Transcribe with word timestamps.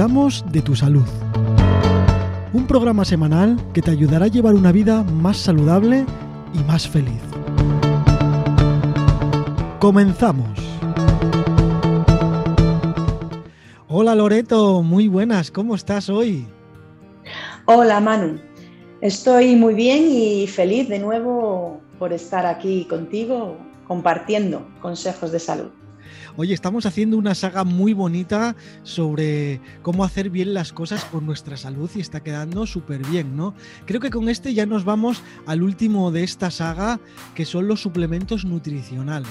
De 0.00 0.62
tu 0.62 0.74
salud. 0.74 1.04
Un 2.54 2.66
programa 2.66 3.04
semanal 3.04 3.60
que 3.74 3.82
te 3.82 3.90
ayudará 3.90 4.24
a 4.24 4.28
llevar 4.28 4.54
una 4.54 4.72
vida 4.72 5.02
más 5.02 5.36
saludable 5.36 6.06
y 6.54 6.58
más 6.64 6.88
feliz. 6.88 7.20
Comenzamos. 9.78 10.58
Hola 13.88 14.14
Loreto, 14.14 14.82
muy 14.82 15.06
buenas, 15.06 15.50
¿cómo 15.50 15.74
estás 15.74 16.08
hoy? 16.08 16.46
Hola 17.66 18.00
Manu, 18.00 18.40
estoy 19.02 19.54
muy 19.54 19.74
bien 19.74 20.04
y 20.10 20.46
feliz 20.46 20.88
de 20.88 20.98
nuevo 20.98 21.78
por 21.98 22.14
estar 22.14 22.46
aquí 22.46 22.86
contigo 22.86 23.58
compartiendo 23.86 24.66
consejos 24.80 25.30
de 25.30 25.40
salud. 25.40 25.70
Oye, 26.40 26.54
estamos 26.54 26.86
haciendo 26.86 27.18
una 27.18 27.34
saga 27.34 27.64
muy 27.64 27.92
bonita 27.92 28.56
sobre 28.82 29.60
cómo 29.82 30.04
hacer 30.04 30.30
bien 30.30 30.54
las 30.54 30.72
cosas 30.72 31.04
por 31.04 31.22
nuestra 31.22 31.58
salud 31.58 31.90
y 31.94 32.00
está 32.00 32.22
quedando 32.22 32.64
súper 32.64 33.04
bien, 33.04 33.36
¿no? 33.36 33.52
Creo 33.84 34.00
que 34.00 34.08
con 34.08 34.26
este 34.30 34.54
ya 34.54 34.64
nos 34.64 34.86
vamos 34.86 35.22
al 35.44 35.62
último 35.62 36.10
de 36.10 36.22
esta 36.22 36.50
saga, 36.50 36.98
que 37.34 37.44
son 37.44 37.68
los 37.68 37.82
suplementos 37.82 38.46
nutricionales. 38.46 39.30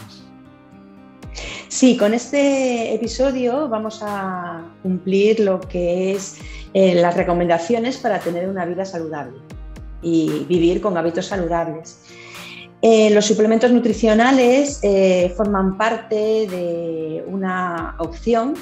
Sí, 1.67 1.97
con 1.97 2.13
este 2.13 2.93
episodio 2.93 3.67
vamos 3.67 4.01
a 4.03 4.61
cumplir 4.83 5.39
lo 5.39 5.61
que 5.61 6.11
es 6.11 6.37
eh, 6.75 6.93
las 6.93 7.17
recomendaciones 7.17 7.97
para 7.97 8.19
tener 8.19 8.47
una 8.47 8.65
vida 8.65 8.85
saludable 8.85 9.39
y 10.03 10.45
vivir 10.47 10.79
con 10.79 10.95
hábitos 10.95 11.25
saludables. 11.25 12.03
Eh, 12.81 13.09
los 13.13 13.25
suplementos 13.25 13.71
nutricionales 13.71 14.79
eh, 14.83 15.33
forman 15.35 15.77
parte 15.77 16.15
de 16.15 17.25
una 17.27 17.95
opción 17.99 18.53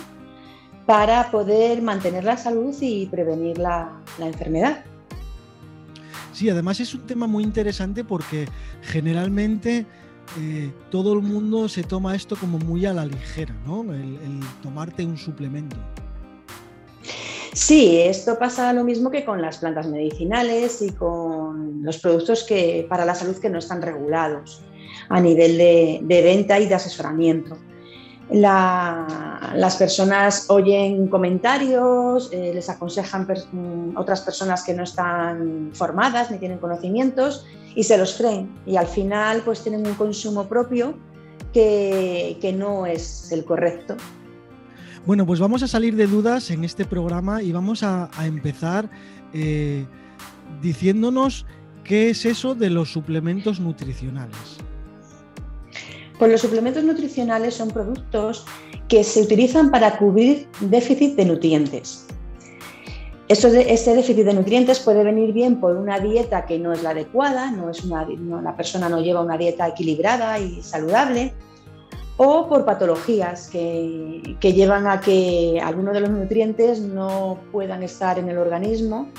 para 0.88 1.30
poder 1.30 1.82
mantener 1.84 2.24
la 2.24 2.36
salud 2.36 2.76
y 2.82 3.06
prevenir 3.06 3.59
la, 3.59 3.92
enfermedad. 4.20 4.84
Sí, 6.34 6.50
además 6.50 6.80
es 6.80 6.96
un 6.96 7.02
tema 7.02 7.28
muy 7.28 7.44
interesante 7.44 8.04
porque 8.04 8.48
generalmente 8.82 9.86
eh, 10.40 10.72
todo 10.90 11.14
el 11.14 11.22
mundo 11.22 11.70
se 11.70 11.84
toma 11.84 12.16
esto 12.16 12.36
como 12.36 12.58
muy 12.58 12.86
a 12.86 12.94
la 12.94 13.06
ligera, 13.06 13.56
¿no? 13.66 13.84
el 13.94 14.40
tomarte 14.64 15.06
un 15.06 15.18
suplemento. 15.18 15.78
Sí, 17.58 18.00
esto 18.02 18.38
pasa 18.38 18.72
lo 18.72 18.83
mismo 18.83 19.09
que 19.09 19.25
con 19.25 19.41
las 19.41 19.58
plantas 19.58 19.88
medicinales 19.88 20.80
y 20.83 20.91
con 20.91 21.81
los 21.81 21.97
productos 21.97 22.44
que, 22.44 22.86
para 22.88 23.03
la 23.03 23.16
salud 23.16 23.36
que 23.38 23.50
no 23.50 23.58
están 23.58 23.81
regulados 23.81 24.61
a 25.09 25.19
nivel 25.19 25.58
de, 25.58 26.22
venta 26.22 26.59
y 26.59 26.67
de 26.67 26.75
asesoramiento. 26.75 27.58
las 28.30 29.75
personas 29.78 30.45
oyen 30.50 31.08
comentarios, 31.08 32.30
eh, 32.31 32.52
les 32.53 32.69
aconsejan 32.69 33.23
mm, 33.23 33.97
otras 33.97 34.22
personas 34.22 34.63
que 34.63 34.75
no 34.75 34.83
están 34.83 35.72
formadas 35.73 36.30
ni 36.30 36.38
tienen 36.38 36.59
conocimientos 36.59 37.47
y 37.73 37.85
se 37.85 37.97
los 37.97 38.13
creen. 38.17 38.55
Y 38.67 38.75
al 38.75 38.88
final 38.88 39.41
pues 39.44 39.63
tienen 39.63 39.88
un 39.88 39.95
consumo 39.95 40.47
propio 40.47 40.94
que, 41.53 42.38
que 42.39 42.53
no 42.53 42.85
es 42.85 43.31
el 43.31 43.44
correcto. 43.45 43.97
Bueno, 45.08 45.25
pues 45.25 45.39
vamos 45.39 45.63
a 45.63 45.69
salir 45.69 45.95
de 45.95 46.05
dudas 46.05 46.52
en 46.52 46.66
este 46.66 46.83
programa 46.83 47.41
y 47.41 47.53
vamos 47.53 47.81
a, 47.81 48.09
empezar 48.25 48.89
eh, 49.33 49.86
diciéndonos 50.61 51.45
qué 51.86 52.09
es 52.09 52.25
eso 52.25 52.55
de 52.55 52.69
los 52.69 52.91
suplementos 52.91 53.61
nutricionales. 53.61 54.38
Pues 56.19 56.30
los 56.30 56.41
suplementos 56.41 56.83
nutricionales 56.83 57.53
son 57.53 57.69
productos 57.69 58.45
que 58.89 59.05
se 59.05 59.22
utilizan 59.22 59.72
para 59.72 59.97
cubrir 59.97 60.45
déficit 60.59 61.16
de 61.16 61.23
nutrientes. 61.23 62.06
Este 63.29 63.96
déficit 63.96 64.25
de 64.25 64.34
nutrientes 64.34 64.81
puede 64.81 65.06
venir 65.06 65.31
bien 65.31 65.62
por 65.62 65.78
una 65.78 66.01
dieta 66.01 66.46
que 66.46 66.59
no 66.59 66.73
es 66.73 66.84
la 66.84 66.90
adecuada, 66.90 67.50
no 67.51 67.69
es 67.69 67.81
una, 67.85 68.06
la 68.41 68.57
persona 68.57 68.90
no 68.90 69.00
lleva 69.00 69.22
una 69.22 69.38
dieta 69.38 69.69
equilibrada 69.69 70.38
y 70.38 70.62
saludable, 70.62 71.34
o 72.17 72.50
por 72.50 72.66
patologías 72.66 73.47
que, 73.47 74.35
llevan 74.41 74.88
a 74.88 75.00
que 75.00 75.61
algunos 75.63 75.94
de 75.94 76.01
los 76.01 76.09
nutrientes 76.09 76.79
no 76.79 77.39
puedan 77.51 77.83
estar 77.83 78.17
en 78.17 78.28
el 78.29 78.39
organismo 78.39 79.09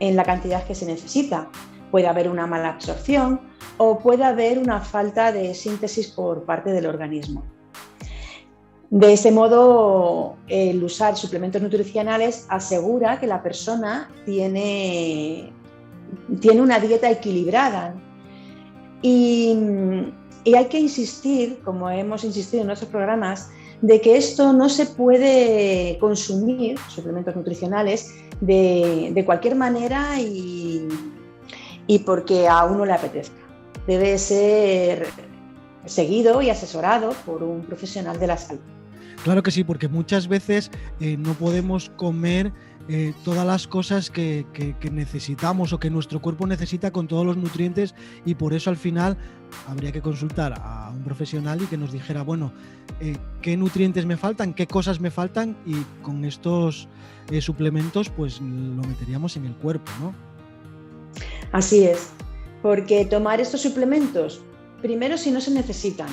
en 0.00 0.16
la 0.16 0.24
cantidad 0.24 0.64
que 0.64 0.74
se 0.74 0.86
necesita. 0.86 1.50
Puede 1.90 2.06
haber 2.06 2.28
una 2.28 2.46
mala 2.46 2.70
absorción 2.70 3.40
o 3.76 3.98
puede 3.98 4.24
haber 4.24 4.58
una 4.58 4.80
falta 4.80 5.30
de 5.30 5.54
síntesis 5.54 6.08
por 6.08 6.44
parte 6.44 6.72
del 6.72 6.86
organismo. 6.86 7.44
De 8.90 9.12
ese 9.12 9.30
modo, 9.30 10.36
el 10.48 10.82
usar 10.82 11.16
suplementos 11.16 11.60
nutricionales 11.60 12.46
asegura 12.48 13.20
que 13.20 13.26
la 13.26 13.42
persona 13.42 14.10
tiene, 14.24 15.52
tiene 16.40 16.62
una 16.62 16.78
dieta 16.78 17.10
equilibrada. 17.10 17.94
Y 19.02 19.54
y 20.44 20.54
hay 20.54 20.66
que 20.66 20.78
insistir, 20.78 21.60
como 21.64 21.90
hemos 21.90 22.24
insistido 22.24 22.62
en 22.62 22.68
nuestros 22.68 22.90
programas, 22.90 23.50
de 23.80 24.00
que 24.00 24.16
esto 24.16 24.52
no 24.52 24.68
se 24.68 24.86
puede 24.86 25.98
consumir, 25.98 26.78
suplementos 26.88 27.36
nutricionales, 27.36 28.14
de, 28.40 29.22
cualquier 29.26 29.54
manera 29.54 30.20
y, 30.20 30.88
y, 31.86 31.98
porque 32.00 32.48
a 32.48 32.64
uno 32.64 32.84
le 32.84 32.92
apetezca. 32.92 33.36
Debe 33.86 34.18
ser 34.18 35.06
seguido 35.86 36.42
y 36.42 36.50
asesorado 36.50 37.12
por 37.24 37.42
un 37.42 37.62
profesional 37.62 38.18
de 38.18 38.26
la 38.26 38.36
salud. 38.36 38.60
Claro 39.28 39.42
que 39.42 39.50
sí, 39.50 39.62
porque 39.62 39.88
muchas 39.88 40.26
veces 40.26 40.70
eh, 41.00 41.18
no 41.18 41.34
podemos 41.34 41.90
comer 41.96 42.50
eh, 42.88 43.12
todas 43.26 43.46
las 43.46 43.68
cosas 43.68 44.08
que, 44.10 44.46
necesitamos 44.90 45.74
o 45.74 45.78
que 45.78 45.90
nuestro 45.90 46.22
cuerpo 46.22 46.46
necesita 46.46 46.92
con 46.92 47.08
todos 47.08 47.26
los 47.26 47.36
nutrientes 47.36 47.94
y 48.24 48.36
por 48.36 48.54
eso 48.54 48.70
al 48.70 48.78
final 48.78 49.18
habría 49.66 49.92
que 49.92 50.00
consultar 50.00 50.54
a 50.56 50.90
un 50.96 51.04
profesional 51.04 51.60
y 51.60 51.66
que 51.66 51.76
nos 51.76 51.92
dijera, 51.92 52.22
bueno, 52.22 52.54
eh, 53.02 53.18
qué 53.42 53.54
nutrientes 53.58 54.06
me 54.06 54.16
faltan, 54.16 54.54
qué 54.54 54.66
cosas 54.66 54.98
me 54.98 55.10
faltan 55.10 55.58
y 55.66 55.74
con 56.00 56.24
estos 56.24 56.88
suplementos 57.42 58.08
pues 58.08 58.40
lo 58.40 58.82
meteríamos 58.82 59.36
en 59.36 59.44
el 59.44 59.52
cuerpo, 59.56 59.92
¿no? 60.00 60.14
Así 61.52 61.84
es, 61.84 62.12
porque 62.62 63.04
tomar 63.04 63.42
estos 63.42 63.60
suplementos, 63.60 64.40
primero 64.80 65.18
si 65.18 65.30
no 65.30 65.42
se 65.42 65.50
necesitan, 65.50 66.08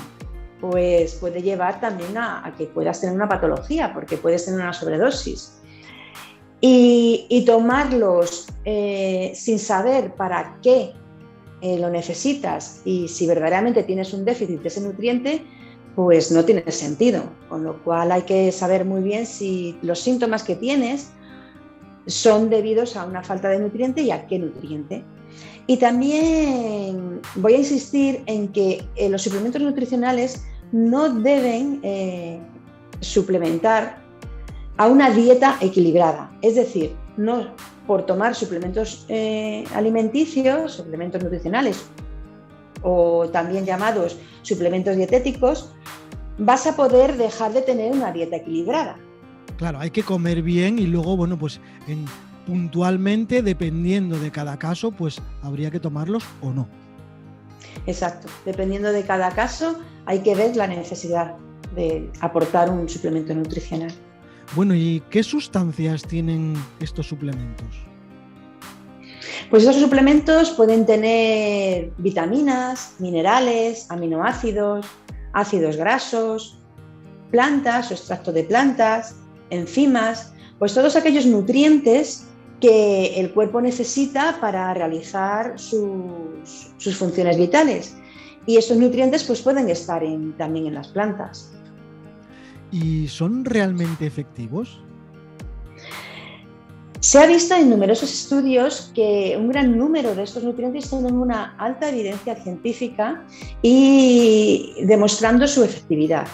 pues 0.62 1.16
puede 1.16 1.42
llevar 1.42 1.80
también 1.80 2.18
a, 2.18 2.54
que 2.58 2.66
puedas 2.66 3.02
tener 3.02 3.16
una 3.16 3.28
patología, 3.28 3.94
porque 3.94 4.18
puedes 4.18 4.46
tener 4.46 4.60
una 4.60 4.74
sobredosis 4.74 5.56
y, 6.62 7.44
tomarlos 7.46 8.48
eh, 8.64 9.32
sin 9.36 9.60
saber 9.60 10.14
para 10.16 10.58
qué 10.62 10.94
eh, 11.62 11.78
lo 11.78 11.90
necesitas 11.90 12.82
y 12.86 13.08
si 13.08 13.28
verdaderamente 13.28 13.84
tienes 13.84 14.14
un 14.14 14.26
déficit 14.26 14.62
de 14.62 14.68
ese 14.68 14.82
nutriente, 14.82 15.44
pues 15.96 16.32
no 16.32 16.44
tiene 16.44 16.70
sentido. 16.72 17.24
Con 17.50 17.64
lo 17.64 17.84
cual 17.84 18.12
hay 18.12 18.24
que 18.24 18.52
saber 18.52 18.86
muy 18.86 19.02
bien 19.02 19.26
si 19.26 19.78
los 19.82 20.00
síntomas 20.00 20.44
que 20.44 20.56
tienes 20.56 21.10
son 22.08 22.50
debidos 22.50 22.96
a 22.96 23.06
una 23.06 23.24
falta 23.24 23.50
de 23.50 23.60
nutriente 23.60 24.02
y 24.02 24.12
a 24.12 24.28
qué 24.28 24.40
nutriente. 24.40 25.04
Y 25.68 25.78
también 25.78 27.22
voy 27.36 27.54
a 27.56 27.58
insistir 27.58 28.22
en 28.28 28.50
que 28.50 28.86
eh, 28.96 29.10
los 29.10 29.22
suplementos 29.24 29.62
nutricionales 29.62 30.46
no 30.72 31.10
deben 31.10 31.82
suplementar 33.00 33.98
a 34.78 34.88
una 34.88 35.10
dieta 35.12 35.58
equilibrada. 35.62 36.32
Es 36.42 36.56
decir, 36.56 36.96
no 37.18 37.48
por 37.88 38.06
tomar 38.06 38.36
suplementos 38.36 39.06
eh, 39.10 39.64
alimenticios, 39.74 40.74
suplementos 40.74 41.24
nutricionales 41.24 41.86
o 42.82 43.28
también 43.30 43.66
llamados 43.66 44.18
suplementos 44.42 44.96
dietéticos, 44.96 45.72
vas 46.38 46.68
a 46.68 46.76
poder 46.76 47.16
dejar 47.18 47.54
de 47.54 47.62
tener 47.62 47.92
una 47.92 48.12
dieta 48.12 48.38
equilibrada. 48.38 48.98
Claro, 49.58 49.80
hay 49.80 49.90
que 49.90 50.04
comer 50.04 50.42
bien 50.42 50.80
y 50.80 50.88
luego, 50.88 51.16
bueno, 51.16 51.38
pues 51.38 51.62
puntualmente, 52.46 53.42
dependiendo 53.42 54.20
de 54.20 54.32
cada 54.32 54.58
caso, 54.58 54.92
pues 54.92 55.22
habría 55.42 55.72
que 55.72 55.80
tomarlos 55.80 56.24
o 56.42 56.52
no. 56.52 56.68
Exacto, 57.88 58.28
dependiendo 58.46 58.92
de 58.92 59.04
cada 59.04 59.32
caso, 59.32 59.80
hay 60.06 60.20
que 60.20 60.36
ver 60.36 60.56
la 60.56 60.68
necesidad 60.68 61.36
de 61.76 62.10
aportar 62.22 62.70
un 62.70 62.88
suplemento 62.88 63.34
nutricional. 63.34 63.92
Bueno, 64.56 64.76
¿y 64.76 65.02
qué 65.10 65.24
sustancias 65.24 66.04
tienen 66.04 66.54
estos 66.80 67.08
suplementos? 67.08 67.68
Pues 69.50 69.64
estos 69.64 69.82
suplementos 69.82 70.52
pueden 70.52 70.86
tener 70.86 71.92
vitaminas, 71.98 72.96
minerales, 73.00 73.88
aminoácidos, 73.90 74.86
ácidos 75.34 75.78
grasos, 75.78 76.60
plantas 77.32 77.92
o 77.92 77.94
extracto 77.94 78.32
de 78.32 78.44
plantas, 78.44 79.16
enzimas, 79.50 80.34
pues 80.58 80.74
todos 80.74 80.96
aquellos 80.96 81.26
nutrientes 81.26 82.26
que 82.60 83.20
el 83.20 83.32
cuerpo 83.32 83.62
necesita 83.62 84.38
para 84.40 84.74
realizar 84.74 85.60
sus, 85.60 86.96
funciones 86.98 87.38
vitales. 87.38 87.96
Y 88.46 88.58
estos 88.58 88.78
nutrientes 88.78 89.24
pues, 89.24 89.42
pueden 89.42 89.70
estar 89.70 90.04
también 90.38 90.68
en 90.68 90.76
las 90.76 90.90
plantas. 90.90 91.52
¿Y 92.72 93.08
son 93.08 93.46
realmente 93.46 94.06
efectivos? 94.06 94.80
Se 97.00 97.20
ha 97.20 97.28
visto 97.28 97.54
en 97.54 97.70
numerosos 97.70 98.12
estudios 98.12 98.92
que 98.96 99.36
un 99.38 99.50
gran 99.50 99.78
número 99.78 100.16
de 100.16 100.24
estos 100.24 100.44
nutrientes 100.44 100.90
tienen 100.90 101.16
una 101.16 101.56
alta 101.58 101.90
evidencia 101.90 102.36
científica 102.36 103.24
y 103.62 104.74
demostrando 104.86 105.48
su 105.48 105.64
efectividad. 105.64 106.28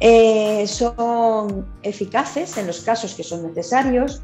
Eh, 0.00 0.64
son 0.68 1.66
eficaces 1.82 2.56
en 2.56 2.68
los 2.68 2.80
casos 2.82 3.14
que 3.14 3.24
son 3.24 3.42
necesarios 3.42 4.22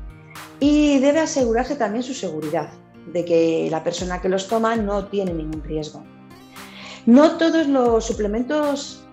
y 0.61 0.99
debe 0.99 1.21
asegurarse 1.21 1.77
también 1.77 2.03
su 2.03 2.15
seguridad, 2.15 2.71
de 3.13 3.25
que 3.25 3.69
la 3.71 3.85
persona 3.85 4.21
que 4.21 4.29
los 4.29 4.49
toma 4.49 4.77
no 4.77 5.07
tiene 5.07 5.33
ningún 5.33 5.63
riesgo. 5.63 6.05
No 7.07 7.37
todos 7.37 7.67
los 7.67 8.05
suplementos 8.05 9.05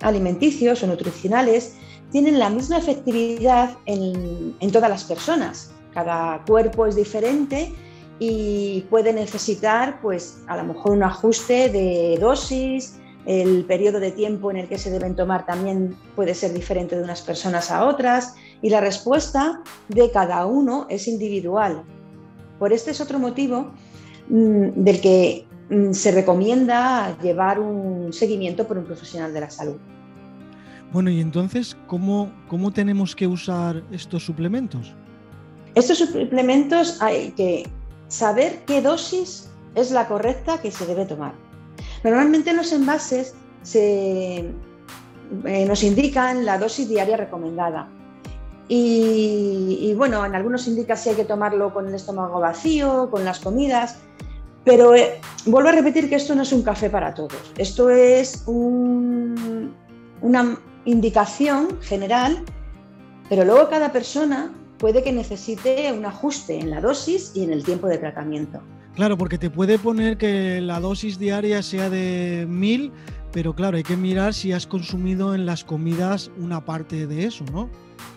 alimenticios 0.00 0.82
o 0.82 0.86
nutricionales 0.86 1.74
tienen 2.10 2.38
la 2.38 2.50
misma 2.50 2.78
efectividad 2.78 3.76
en, 3.86 4.72
todas 4.72 4.90
las 4.90 5.04
personas. 5.04 5.70
Cada 5.92 6.42
cuerpo 6.46 6.86
es 6.86 6.96
diferente 6.96 7.72
y 8.18 8.82
puede 8.90 9.12
necesitar, 9.12 10.00
pues, 10.00 10.38
a 10.46 10.56
lo 10.56 10.64
mejor 10.64 10.92
un 10.92 11.02
ajuste 11.02 11.68
de 11.68 12.18
dosis, 12.20 12.98
el 13.26 13.64
periodo 13.66 14.00
de 14.00 14.10
tiempo 14.10 14.50
en 14.50 14.56
el 14.56 14.68
que 14.68 14.78
se 14.78 14.90
deben 14.90 15.14
tomar 15.14 15.44
también 15.44 15.96
puede 16.16 16.34
ser 16.34 16.52
diferente 16.52 16.96
de 16.96 17.02
unas 17.02 17.20
personas 17.20 17.70
a 17.70 17.84
otras 17.84 18.34
y 18.62 18.70
la 18.70 18.80
respuesta 18.80 19.62
de 19.88 20.10
cada 20.10 20.46
uno 20.46 20.86
es 20.88 21.08
individual. 21.08 21.82
Por 22.58 22.72
este 22.72 22.90
es 22.90 23.00
otro 23.00 23.18
motivo 23.18 23.72
mm, 24.28 24.82
del 24.82 25.00
que 25.00 25.46
mm, 25.70 25.92
se 25.92 26.10
recomienda 26.12 27.16
llevar 27.22 27.60
un 27.60 28.12
seguimiento 28.12 28.66
por 28.66 28.78
un 28.78 28.84
profesional 28.84 29.32
de 29.32 29.40
la 29.40 29.50
salud. 29.50 29.76
Bueno, 30.92 31.10
y 31.10 31.20
entonces, 31.20 31.76
¿cómo, 31.86 32.32
cómo 32.48 32.72
tenemos 32.72 33.14
que 33.14 33.26
usar 33.26 33.82
estos 33.92 34.24
suplementos? 34.24 34.94
Estos 35.74 35.98
suplementos 35.98 37.00
hay 37.02 37.32
que 37.32 37.68
saber 38.08 38.64
qué 38.66 38.80
dosis 38.80 39.50
es 39.74 39.90
la 39.90 40.08
correcta 40.08 40.60
que 40.60 40.70
se 40.70 40.86
debe 40.86 41.04
tomar. 41.04 41.34
Normalmente 42.02 42.50
en 42.50 42.56
los 42.56 42.72
envases 42.72 43.34
se, 43.62 44.38
eh, 45.44 45.64
nos 45.66 45.82
indican 45.82 46.44
la 46.44 46.58
dosis 46.58 46.88
diaria 46.88 47.16
recomendada. 47.16 47.88
Y, 48.70 49.94
bueno, 49.96 50.24
en 50.26 50.34
algunos 50.34 50.68
indica 50.68 50.94
si 50.94 51.08
hay 51.08 51.16
que 51.16 51.24
tomarlo 51.24 51.72
con 51.72 51.88
el 51.88 51.94
estómago 51.94 52.38
vacío, 52.38 53.08
con 53.10 53.24
las 53.24 53.40
comidas, 53.40 53.96
pero 54.64 54.94
eh, 54.94 55.20
vuelvo 55.46 55.70
a 55.70 55.72
repetir 55.72 56.10
que 56.10 56.16
esto 56.16 56.34
no 56.34 56.42
es 56.42 56.52
un 56.52 56.62
café 56.62 56.90
para 56.90 57.14
todos. 57.14 57.32
Esto 57.56 57.88
es 57.88 58.44
una 58.46 59.70
indicación 60.84 61.80
general, 61.80 62.44
pero 63.30 63.44
luego 63.44 63.70
cada 63.70 63.90
persona 63.90 64.52
puede 64.78 65.02
que 65.02 65.12
necesite 65.12 65.90
un 65.92 66.04
ajuste 66.04 66.58
en 66.58 66.70
la 66.70 66.82
dosis 66.82 67.32
y 67.34 67.44
en 67.44 67.52
el 67.52 67.64
tiempo 67.64 67.86
de 67.86 67.96
tratamiento. 67.96 68.60
Claro, 68.94 69.16
porque 69.16 69.38
te 69.38 69.48
puede 69.48 69.78
poner 69.78 70.18
que 70.18 70.60
la 70.60 70.80
dosis 70.80 71.18
diaria 71.18 71.62
sea 71.62 71.88
de 71.88 72.46
1000, 72.48 72.92
pero 73.32 73.54
claro, 73.54 73.76
hay 73.76 73.82
que 73.82 73.96
mirar 73.96 74.34
si 74.34 74.52
has 74.52 74.66
consumido 74.66 75.34
en 75.34 75.46
las 75.46 75.64
comidas 75.64 76.30
una 76.36 76.64
parte 76.64 77.06
de 77.06 77.24
eso, 77.24 77.44
¿no? 77.52 77.70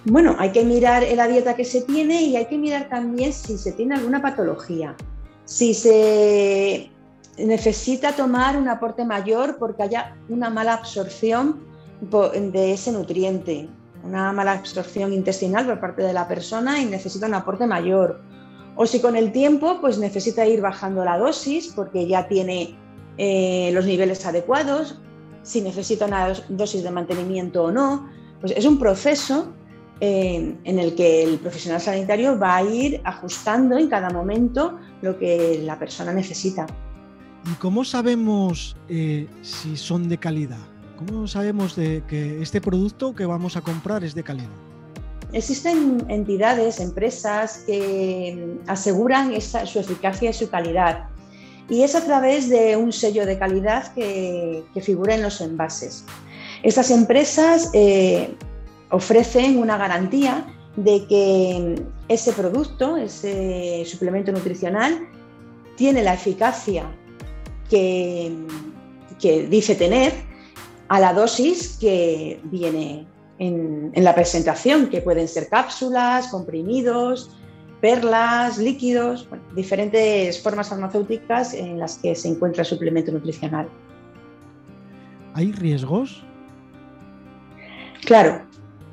Bueno, 0.06 0.36
hay 0.40 0.52
que 0.52 0.64
mirar 0.64 1.04
la 1.16 1.28
dieta 1.28 1.56
que 1.56 1.66
se 1.66 1.82
tiene 1.82 2.22
y 2.24 2.36
hay 2.36 2.46
que 2.46 2.58
mirar 2.58 2.90
también 2.90 3.32
si 3.34 3.58
se 3.58 3.72
tiene 3.74 3.96
alguna 3.96 4.22
patología, 4.22 4.96
si 5.46 5.74
se 5.74 6.92
necesita 7.38 8.14
tomar 8.14 8.58
un 8.58 8.68
aporte 8.68 9.06
mayor 9.06 9.58
porque 9.58 9.84
haya 9.84 10.16
una 10.30 10.50
mala 10.50 10.74
absorción 10.74 11.60
de 12.02 12.74
ese 12.74 12.92
nutriente, 12.92 13.70
una 14.04 14.34
mala 14.34 14.54
absorción 14.54 15.14
intestinal 15.14 15.68
por 15.68 15.80
parte 15.80 16.02
de 16.02 16.14
la 16.14 16.28
persona 16.28 16.80
y 16.80 16.86
necesita 16.86 17.28
un 17.28 17.36
aporte 17.36 17.68
mayor. 17.68 18.22
O 18.76 18.86
si 18.88 19.00
con 19.00 19.16
el 19.16 19.32
tiempo 19.32 19.78
pues 19.82 20.00
necesita 20.00 20.46
ir 20.46 20.62
bajando 20.62 21.06
la 21.06 21.18
dosis 21.18 21.72
porque 21.76 22.08
ya 22.08 22.28
tiene 22.28 22.76
eh, 23.18 23.70
los 23.74 23.86
niveles 23.86 24.26
adecuados, 24.26 25.00
si 25.44 25.62
necesita 25.62 26.06
una 26.06 26.34
dosis 26.50 26.84
de 26.84 26.90
mantenimiento 26.90 27.66
o 27.66 27.72
no. 27.72 28.10
Pues 28.40 28.54
es 28.58 28.66
un 28.66 28.80
proceso 28.80 29.54
eh, 30.04 30.56
en 30.64 30.80
el 30.80 30.96
que 30.96 31.22
el 31.22 31.38
profesional 31.38 31.80
sanitario 31.80 32.40
va 32.40 32.56
a 32.56 32.64
ir 32.64 33.00
ajustando 33.04 33.78
en 33.78 33.88
cada 33.88 34.10
momento 34.10 34.80
lo 35.04 35.20
que 35.20 35.62
la 35.64 35.78
persona 35.78 36.12
necesita. 36.12 36.66
¿Y 37.46 37.54
cómo 37.60 37.84
sabemos 37.84 38.76
eh, 38.90 39.28
si 39.44 39.78
son 39.78 40.10
de 40.10 40.18
calidad? 40.18 40.58
¿Cómo 40.98 41.28
sabemos 41.28 41.76
de 41.76 42.04
que 42.08 42.42
este 42.42 42.60
producto 42.60 43.14
que 43.14 43.28
vamos 43.28 43.56
a 43.58 43.62
comprar 43.62 44.04
es 44.04 44.16
de 44.16 44.24
calidad? 44.24 44.50
Existen 45.34 46.04
entidades, 46.10 46.80
empresas 46.80 47.64
que 47.68 48.58
aseguran 48.66 49.40
su 49.40 49.80
eficacia 49.80 50.32
y 50.32 50.34
su 50.34 50.50
calidad. 50.50 51.10
Y 51.70 51.84
es 51.84 51.94
a 51.94 52.04
través 52.04 52.50
de 52.50 52.76
un 52.76 52.92
sello 52.92 53.26
de 53.28 53.38
calidad 53.38 53.94
que, 53.94 54.64
figura 54.82 55.14
en 55.14 55.22
los 55.22 55.42
envases. 55.42 56.06
Estas 56.64 56.90
empresas 56.90 57.70
eh, 57.74 58.36
ofrecen 58.92 59.58
una 59.58 59.78
garantía 59.78 60.46
de 60.76 61.06
que 61.08 61.82
ese 62.08 62.34
producto, 62.34 62.98
ese 62.98 63.84
suplemento 63.86 64.32
nutricional, 64.32 65.08
tiene 65.76 66.04
la 66.04 66.14
eficacia 66.14 66.86
que, 67.70 68.32
que 69.20 69.48
dice 69.48 69.76
tener 69.76 70.14
a 70.88 71.00
la 71.00 71.14
dosis 71.14 71.78
que 71.80 72.40
viene 72.44 73.08
en, 73.42 73.92
la 73.96 74.14
presentación, 74.14 74.88
que 74.88 75.02
pueden 75.02 75.28
ser 75.28 75.50
cápsulas, 75.50 76.28
comprimidos, 76.28 77.32
perlas, 77.80 78.60
líquidos, 78.60 79.28
diferentes 79.56 80.40
formas 80.42 80.70
farmacéuticas 80.70 81.54
en 81.56 81.80
las 81.80 81.98
que 81.98 82.14
se 82.14 82.28
encuentra 82.28 82.62
el 82.62 82.68
suplemento 82.68 83.12
nutricional. 83.12 83.68
¿Hay 85.34 85.52
riesgos? 85.54 86.24
Claro, 88.06 88.42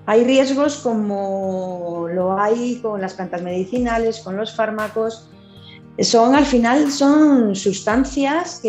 hay 0.08 0.25
riesgos 0.25 0.78
como 0.78 2.08
lo 2.10 2.40
hay 2.40 2.76
con 2.81 3.02
las 3.02 3.12
plantas 3.12 3.43
medicinales, 3.43 4.20
con 4.20 4.38
los 4.38 4.56
fármacos. 4.56 5.28
Son 6.00 6.34
al 6.34 6.46
final 6.46 6.90
son 6.90 7.55
sustancias 7.55 8.62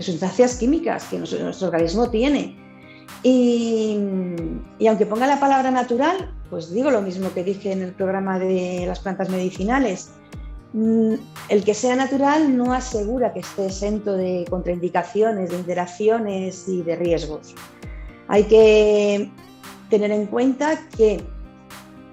sustancias 0.00 0.56
químicas 0.56 1.04
que 1.04 1.18
nuestro, 1.18 1.68
organismo 1.68 2.10
tiene. 2.10 2.56
Y, 3.22 3.96
aunque 4.88 5.06
ponga 5.06 5.28
la 5.28 5.38
palabra 5.38 5.70
natural, 5.70 6.34
pues 6.50 6.72
digo 6.72 6.90
lo 6.90 7.02
mismo 7.02 7.32
que 7.32 7.44
dije 7.44 7.70
en 7.70 7.82
el 7.82 7.92
programa 7.92 8.40
de 8.40 8.86
las 8.88 8.98
plantas 8.98 9.28
medicinales. 9.28 10.10
Mm, 10.72 11.14
el 11.50 11.62
que 11.62 11.74
sea 11.74 11.94
natural 11.94 12.56
no 12.56 12.72
asegura 12.72 13.32
que 13.32 13.40
esté 13.40 13.66
exento 13.66 14.14
de 14.14 14.44
contraindicaciones, 14.50 15.50
de 15.50 15.56
interacciones 15.56 16.66
y 16.66 16.82
de 16.82 16.96
riesgos. 16.96 17.54
Hay 18.26 18.44
que 18.44 19.30
tener 19.90 20.10
en 20.10 20.26
cuenta 20.26 20.88
que 20.96 21.22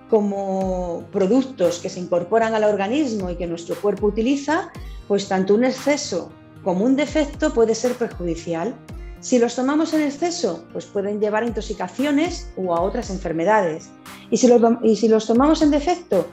como 0.10 1.05
productos 1.12 1.79
que 1.79 1.89
se 1.89 2.00
incorporan 2.00 2.53
al 2.53 2.63
organismo 2.63 3.29
y 3.29 3.36
que 3.36 3.48
nuestro 3.48 3.75
cuerpo 3.75 4.07
utiliza, 4.07 4.72
pues 5.07 5.27
tanto 5.27 5.55
un 5.55 5.63
exceso 5.63 6.29
como 6.63 6.86
un 6.86 6.96
defecto 6.96 7.53
puede 7.53 7.75
ser 7.75 7.93
perjudicial. 7.93 8.75
Si 9.19 9.39
los 9.39 9.55
tomamos 9.55 9.93
en 9.93 10.01
exceso, 10.01 10.65
pues 10.72 10.86
pueden 10.86 11.19
llevar 11.19 11.43
a 11.43 11.48
intoxicaciones 11.48 12.51
o 12.55 12.75
a 12.75 12.81
otras 12.81 13.10
enfermedades. 13.10 13.89
Y 14.29 14.38
si, 14.38 14.48
los, 14.48 14.62
y 14.84 14.96
si 14.96 15.07
los 15.07 15.25
tomamos 15.25 15.62
en 15.62 15.72
defecto, 15.72 16.27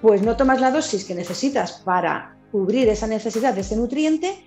pues 0.00 0.22
no 0.22 0.36
tomas 0.36 0.60
la 0.60 0.70
dosis 0.70 1.04
que 1.04 1.14
necesitas 1.14 1.82
para 1.84 2.36
cubrir 2.50 2.88
esa 2.88 3.06
necesidad 3.06 3.54
de 3.54 3.62
ese 3.62 3.76
nutriente 3.76 4.38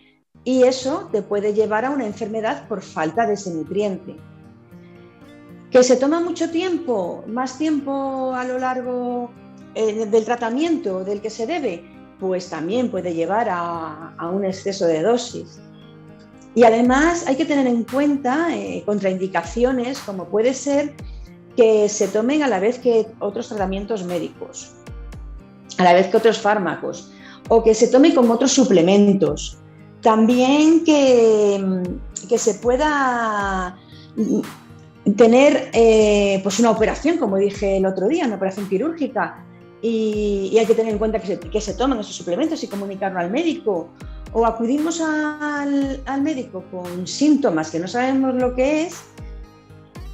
y 0.43 0.63
eso 0.63 1.09
te 1.11 1.21
puede 1.21 1.53
llevar 1.53 1.85
a 1.85 1.89
una 1.89 2.05
enfermedad 2.05 2.67
por 2.67 2.81
falta 2.81 3.25
de 3.25 3.33
ese 3.33 3.51
nutriente. 3.51 4.15
Que 5.71 5.83
se 5.83 5.97
toma 5.97 6.19
mucho 6.19 6.49
tiempo, 6.49 7.23
más 7.27 7.57
tiempo 7.57 8.33
a 8.33 8.45
lo 8.45 8.57
largo 8.57 9.29
eh, 9.75 10.05
del 10.05 10.25
tratamiento 10.25 11.03
del 11.03 11.21
que 11.21 11.29
se 11.29 11.45
debe, 11.45 11.83
pues 12.19 12.49
también 12.49 12.89
puede 12.89 13.13
llevar 13.13 13.47
a, 13.49 14.15
un 14.31 14.45
exceso 14.45 14.87
de 14.87 15.01
dosis. 15.01 15.59
Y 16.55 16.63
además 16.63 17.27
hay 17.27 17.35
que 17.35 17.45
tener 17.45 17.67
en 17.67 17.83
cuenta 17.83 18.55
eh, 18.55 18.81
contraindicaciones 18.85 19.99
como 19.99 20.25
puede 20.25 20.53
ser 20.53 20.95
que 21.55 21.89
se 21.89 22.07
tomen 22.07 22.43
a 22.43 22.47
la 22.47 22.59
vez 22.59 22.79
que 22.79 23.07
otros 23.19 23.49
tratamientos 23.49 24.03
médicos, 24.03 24.71
a 25.77 25.83
la 25.83 25.93
vez 25.93 26.07
que 26.07 26.17
otros 26.17 26.39
fármacos, 26.39 27.11
o 27.49 27.63
que 27.63 27.73
se 27.73 27.87
tome 27.87 28.13
como 28.13 28.33
otros 28.33 28.53
suplementos. 28.53 29.57
También 30.01 30.83
que, 30.83 31.83
que 32.29 32.37
se 32.37 32.55
pueda 32.55 33.77
tener 35.15 35.69
eh, 35.73 36.39
pues 36.43 36.59
una 36.59 36.71
operación, 36.71 37.17
como 37.17 37.37
dije 37.37 37.77
el 37.77 37.85
otro 37.85 38.07
día, 38.07 38.25
una 38.25 38.35
operación 38.35 38.67
quirúrgica, 38.67 39.43
y, 39.81 40.57
hay 40.57 40.65
que 40.65 40.73
tener 40.73 40.91
en 40.91 40.97
cuenta 40.97 41.19
que 41.19 41.61
se, 41.61 41.73
toman 41.75 41.99
esos 41.99 42.15
suplementos 42.15 42.63
y 42.63 42.67
comunicarlo 42.67 43.19
al 43.19 43.29
médico. 43.29 43.89
O 44.33 44.45
acudimos 44.45 45.01
al, 45.01 46.21
médico 46.21 46.63
con 46.71 47.07
síntomas 47.07 47.71
que 47.71 47.79
no 47.79 47.87
sabemos 47.87 48.35
lo 48.35 48.53
que 48.55 48.83
es 48.83 49.01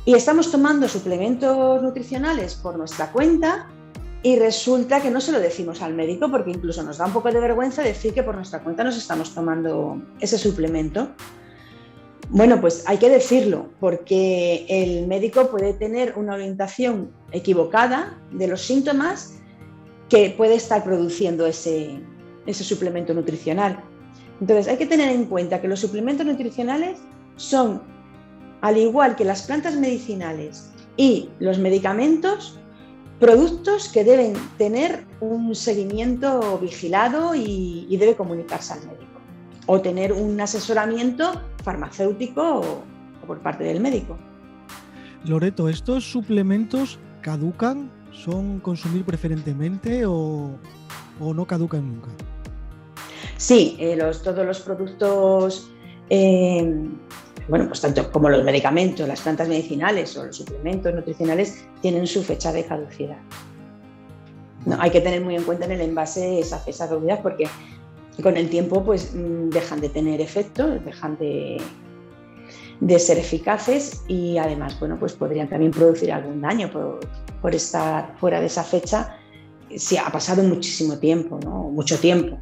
y 0.05 0.13
estamos 0.13 0.51
tomando 0.51 0.87
suplementos 0.87 1.81
nutricionales 1.81 2.55
por 2.55 2.77
nuestra 2.77 3.11
cuenta, 3.11 3.67
y 4.21 4.37
resulta 4.37 5.01
que 5.01 5.11
no 5.11 5.19
se 5.19 5.33
lo 5.33 5.39
decimos 5.39 5.81
al 5.81 5.93
médico 5.93 6.31
porque 6.31 6.51
incluso 6.51 6.81
nos 6.81 6.97
da 6.97 7.05
un 7.05 7.11
poco 7.11 7.29
de 7.29 7.41
vergüenza 7.41 7.83
decir 7.83 8.13
que 8.13 8.23
por 8.23 8.35
nuestra 8.35 8.59
cuenta 8.59 8.83
nos 8.83 8.95
estamos 8.95 9.35
tomando 9.35 10.01
ese 10.21 10.37
suplemento. 10.37 11.09
Bueno, 12.33 12.59
pues 12.59 12.83
hay 12.87 12.97
que 12.97 13.11
decirlo 13.11 13.67
porque 13.79 14.65
el 14.67 15.05
médico 15.05 15.51
puede 15.51 15.71
tener 15.73 16.15
una 16.17 16.33
orientación 16.33 17.11
equivocada 17.31 18.19
de 18.31 18.47
los 18.47 18.61
síntomas 18.61 19.35
que 20.09 20.33
puede 20.35 20.55
estar 20.55 20.83
produciendo 20.83 21.45
ese, 21.45 22.01
suplemento 22.51 23.13
nutricional. 23.13 23.83
Entonces 24.41 24.67
hay 24.67 24.77
que 24.77 24.87
tener 24.87 25.11
en 25.11 25.25
cuenta 25.25 25.61
que 25.61 25.67
los 25.67 25.79
suplementos 25.79 26.25
nutricionales 26.25 26.97
son, 27.35 27.83
al 28.61 28.77
igual 28.77 29.15
que 29.15 29.25
las 29.25 29.43
plantas 29.43 29.75
medicinales 29.75 30.71
y 30.97 31.29
los 31.37 31.59
medicamentos, 31.59 32.57
productos 33.19 33.89
que 33.89 34.03
deben 34.03 34.33
tener 34.57 35.05
un 35.21 35.53
seguimiento 35.53 36.57
vigilado 36.57 37.35
y, 37.35 37.95
debe 37.95 38.15
comunicarse 38.15 38.73
al 38.73 38.79
médico 38.87 39.03
o 39.67 39.81
tener 39.81 40.11
un 40.11 40.41
asesoramiento 40.41 41.31
farmacéutico 41.63 42.83
por 43.25 43.39
parte 43.39 43.63
del 43.63 43.79
médico. 43.79 44.17
Loreto, 45.25 45.69
¿estos 45.69 46.03
suplementos 46.03 46.99
caducan? 47.21 47.89
¿Son 48.11 48.59
consumir 48.59 49.05
preferentemente 49.05 50.05
o, 50.05 50.51
no 51.19 51.45
caducan 51.45 51.87
nunca? 51.87 52.09
Sí, 53.37 53.75
eh, 53.79 53.97
todos 54.23 54.45
los 54.45 54.59
productos 54.59 55.71
eh, 56.09 56.89
bueno, 57.47 57.67
pues 57.67 57.81
tanto 57.81 58.09
como 58.11 58.29
los 58.29 58.43
medicamentos, 58.43 59.07
las 59.07 59.21
plantas 59.21 59.47
medicinales 59.47 60.15
o 60.17 60.25
los 60.25 60.37
suplementos 60.37 60.93
nutricionales 60.93 61.65
tienen 61.81 62.07
su 62.07 62.23
fecha 62.23 62.51
de 62.53 62.65
caducidad. 62.65 63.17
No, 64.65 64.77
hay 64.79 64.91
que 64.91 65.01
tener 65.01 65.21
muy 65.21 65.35
en 65.35 65.43
cuenta 65.43 65.65
en 65.65 65.73
el 65.73 65.81
envase 65.81 66.39
esa 66.39 66.57
fecha 66.59 66.85
de 66.85 66.91
caducidad 66.91 67.21
porque 67.21 67.49
con 68.21 68.37
el 68.37 68.49
tiempo 68.49 68.83
pues 68.83 69.13
mm, 69.15 69.49
dejan 69.49 69.81
de 69.81 69.89
tener 69.89 70.21
efecto, 70.21 70.67
dejan 70.67 71.17
de, 71.17 71.57
de 72.79 72.99
ser 72.99 73.17
eficaces 73.17 74.03
y 74.07 74.37
además 74.37 74.79
bueno, 74.79 74.97
pues 74.99 75.13
podrían 75.13 75.49
también 75.49 75.71
producir 75.71 76.11
algún 76.11 76.41
daño 76.41 76.69
por, 76.71 76.99
por 77.41 77.55
estar 77.55 78.15
fuera 78.19 78.39
de 78.39 78.47
esa 78.47 78.63
fecha 78.63 79.17
si 79.75 79.97
ha 79.97 80.09
pasado 80.11 80.43
muchísimo 80.43 80.97
tiempo, 80.99 81.39
¿no? 81.43 81.69
mucho 81.69 81.97
tiempo. 81.97 82.37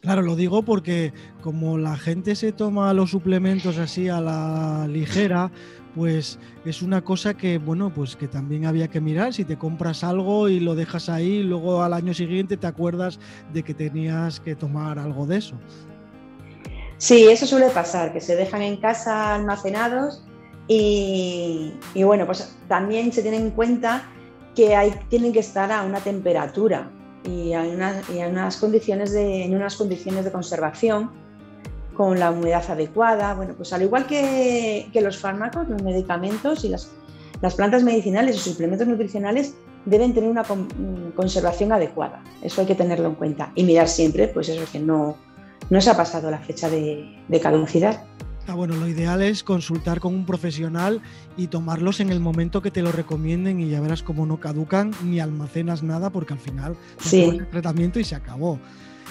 Claro, 0.00 0.22
lo 0.22 0.36
digo 0.36 0.62
porque 0.62 1.12
como 1.40 1.78
la 1.78 1.96
gente 1.96 2.36
se 2.36 2.52
toma 2.52 2.92
los 2.94 3.10
suplementos 3.10 3.78
así 3.78 4.08
a 4.08 4.20
la 4.20 4.86
ligera, 4.88 5.50
pues 5.96 6.38
es 6.66 6.82
una 6.82 7.02
cosa 7.02 7.34
que, 7.34 7.56
bueno, 7.56 7.90
pues 7.92 8.16
que 8.16 8.28
también 8.28 8.66
había 8.66 8.86
que 8.86 9.00
mirar. 9.00 9.32
Si 9.32 9.44
te 9.44 9.56
compras 9.56 10.04
algo 10.04 10.50
y 10.50 10.60
lo 10.60 10.74
dejas 10.74 11.08
ahí, 11.08 11.42
luego 11.42 11.82
al 11.82 11.94
año 11.94 12.12
siguiente 12.12 12.58
te 12.58 12.66
acuerdas 12.66 13.18
de 13.54 13.62
que 13.62 13.72
tenías 13.72 14.38
que 14.38 14.54
tomar 14.54 14.98
algo 14.98 15.26
de 15.26 15.38
eso. 15.38 15.56
Sí, 16.98 17.26
eso 17.28 17.46
suele 17.46 17.70
pasar, 17.70 18.12
que 18.12 18.20
se 18.20 18.36
dejan 18.36 18.60
en 18.60 18.76
casa 18.76 19.34
almacenados 19.34 20.22
y, 20.68 21.72
bueno, 21.94 22.26
pues 22.26 22.54
también 22.68 23.10
se 23.10 23.22
tiene 23.22 23.38
en 23.38 23.50
cuenta 23.50 24.04
que 24.54 24.76
hay, 24.76 24.92
tienen 25.08 25.32
que 25.32 25.40
estar 25.40 25.72
a 25.72 25.82
una 25.82 26.00
temperatura 26.00 26.90
y 27.24 27.54
hay, 27.54 27.70
unas 27.70 28.56
condiciones 28.58 29.12
de, 29.12 29.44
en 29.44 29.54
unas 29.54 29.76
condiciones 29.76 30.26
de 30.26 30.32
conservación 30.32 31.10
con 31.96 32.18
la 32.18 32.30
humedad 32.30 32.64
adecuada. 32.68 33.34
Bueno, 33.34 33.54
pues 33.56 33.72
al 33.72 33.82
igual 33.82 34.06
que, 34.06 34.88
los 34.94 35.18
fármacos, 35.18 35.68
los 35.68 35.82
medicamentos 35.82 36.64
y 36.64 36.68
las, 36.68 36.90
plantas 37.56 37.82
medicinales 37.82 38.36
y 38.36 38.38
suplementos 38.38 38.86
nutricionales 38.86 39.54
deben 39.84 40.14
tener 40.14 40.30
una 40.30 40.44
conservación 41.14 41.72
adecuada. 41.72 42.22
Eso 42.42 42.60
hay 42.60 42.66
que 42.66 42.74
tenerlo 42.74 43.08
en 43.08 43.14
cuenta 43.14 43.52
y 43.54 43.64
mirar 43.64 43.88
siempre, 43.88 44.28
pues 44.28 44.48
eso 44.48 44.70
que 44.70 44.80
no, 44.80 45.16
no 45.70 45.80
se 45.80 45.90
ha 45.90 45.96
pasado 45.96 46.30
la 46.30 46.38
fecha 46.38 46.68
de, 46.68 47.22
de 47.28 47.40
caducidad. 47.40 48.02
Ah, 48.48 48.54
bueno, 48.54 48.76
lo 48.76 48.86
ideal 48.86 49.22
es 49.22 49.42
consultar 49.42 49.98
con 49.98 50.14
un 50.14 50.24
profesional 50.24 51.02
y 51.36 51.48
tomarlos 51.48 51.98
en 51.98 52.10
el 52.10 52.20
momento 52.20 52.62
que 52.62 52.70
te 52.70 52.80
lo 52.80 52.92
recomienden 52.92 53.58
y 53.58 53.70
ya 53.70 53.80
verás 53.80 54.04
cómo 54.04 54.24
no 54.24 54.38
caducan 54.38 54.92
ni 55.02 55.18
almacenas 55.18 55.82
nada 55.82 56.10
porque 56.10 56.34
al 56.34 56.38
final 56.38 56.76
sí. 56.98 57.24
el 57.24 57.50
tratamiento 57.50 57.98
y 57.98 58.04
se 58.04 58.14
acabó. 58.14 58.60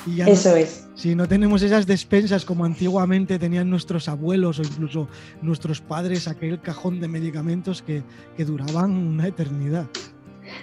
Y 0.06 0.22
Eso 0.22 0.56
es. 0.56 0.88
Si 0.96 1.16
no 1.16 1.28
tenemos 1.28 1.62
esas 1.62 1.88
despensas 1.88 2.46
como 2.46 2.64
antiguamente 2.64 3.40
tenían 3.40 3.70
nuestros 3.70 4.08
abuelos 4.08 4.60
o 4.60 4.62
incluso 4.62 5.08
nuestros 5.42 5.82
padres, 5.82 6.28
aquel 6.28 6.62
cajón 6.62 7.00
de 7.00 7.08
medicamentos 7.08 7.82
que, 7.82 8.04
que 8.38 8.46
duraban 8.46 8.92
una 8.92 9.28
eternidad. 9.28 9.88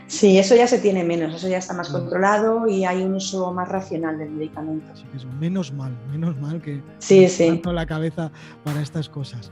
Sí, 0.06 0.38
eso 0.38 0.54
ya 0.54 0.66
se 0.66 0.78
tiene 0.78 1.04
menos, 1.04 1.34
eso 1.34 1.48
ya 1.48 1.58
está 1.58 1.74
más 1.74 1.88
controlado 1.88 2.68
y 2.68 2.84
hay 2.84 3.02
un 3.02 3.14
uso 3.14 3.52
más 3.52 3.68
racional 3.68 4.18
del 4.18 4.30
medicamento. 4.30 4.86
menos 5.40 5.72
mal, 5.72 5.96
menos 6.10 6.36
mal 6.40 6.60
que 6.60 6.80
sí, 6.98 7.28
sí. 7.28 7.60
la 7.64 7.86
cabeza 7.86 8.30
para 8.64 8.80
estas 8.80 9.08
cosas. 9.08 9.50